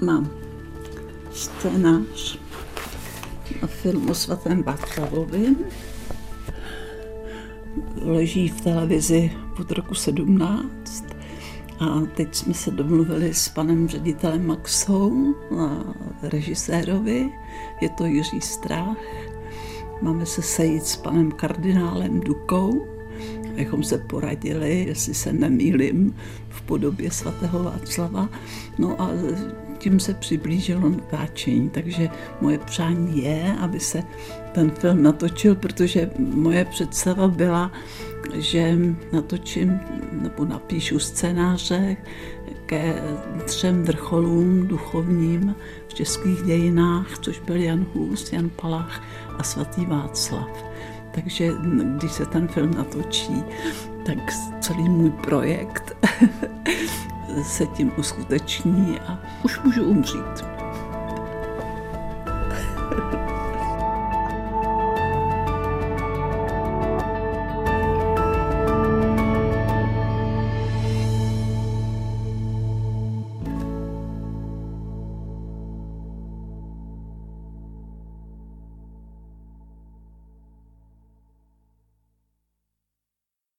mám 0.05 0.29
scénář 1.31 2.39
na 3.62 3.67
film 3.67 4.09
o 4.09 4.15
svatém 4.15 4.63
Václavovi. 4.63 5.55
Leží 8.01 8.47
v 8.47 8.62
televizi 8.62 9.31
od 9.59 9.71
roku 9.71 9.95
17 9.95 11.05
a 11.79 12.01
teď 12.15 12.35
jsme 12.35 12.53
se 12.53 12.71
domluvili 12.71 13.33
s 13.33 13.49
panem 13.49 13.88
ředitelem 13.88 14.47
Maxou 14.47 15.35
režisérovi. 16.21 17.29
Je 17.81 17.89
to 17.89 18.05
Jiří 18.05 18.41
Strach 18.41 18.97
Máme 20.01 20.25
se 20.25 20.41
sejít 20.41 20.85
s 20.85 20.95
panem 20.95 21.31
kardinálem 21.31 22.19
Dukou 22.19 22.99
abychom 23.59 23.83
se 23.83 23.97
poradili, 23.97 24.85
jestli 24.88 25.13
se 25.13 25.33
nemýlim 25.33 26.15
v 26.49 26.62
podobě 26.62 27.12
svatého 27.12 27.63
Václava. 27.63 28.29
No 28.77 29.01
a 29.01 29.09
tím 29.77 29.99
se 29.99 30.13
přiblížilo 30.13 30.89
natáčení, 30.89 31.69
takže 31.69 32.09
moje 32.41 32.57
přání 32.57 33.23
je, 33.23 33.55
aby 33.59 33.79
se 33.79 34.03
ten 34.51 34.71
film 34.71 35.03
natočil, 35.03 35.55
protože 35.55 36.12
moje 36.19 36.65
představa 36.65 37.27
byla, 37.27 37.71
že 38.33 38.77
natočím 39.13 39.79
nebo 40.12 40.45
napíšu 40.45 40.99
scénáře 40.99 41.97
ke 42.65 43.01
třem 43.45 43.83
vrcholům 43.83 44.67
duchovním 44.67 45.55
v 45.88 45.93
českých 45.93 46.41
dějinách, 46.41 47.19
což 47.19 47.39
byl 47.39 47.55
Jan 47.55 47.85
Hus, 47.93 48.33
Jan 48.33 48.49
Palach 48.49 49.03
a 49.38 49.43
svatý 49.43 49.85
Václav. 49.85 50.65
Takže 51.12 51.51
když 51.97 52.12
se 52.12 52.25
ten 52.25 52.47
film 52.47 52.73
natočí, 52.73 53.43
tak 54.05 54.17
celý 54.59 54.89
můj 54.89 55.09
projekt 55.09 56.07
se 57.43 57.65
tím 57.65 57.91
uskuteční 57.97 58.99
a 58.99 59.19
už 59.43 59.59
můžu 59.63 59.83
umřít. 59.83 60.59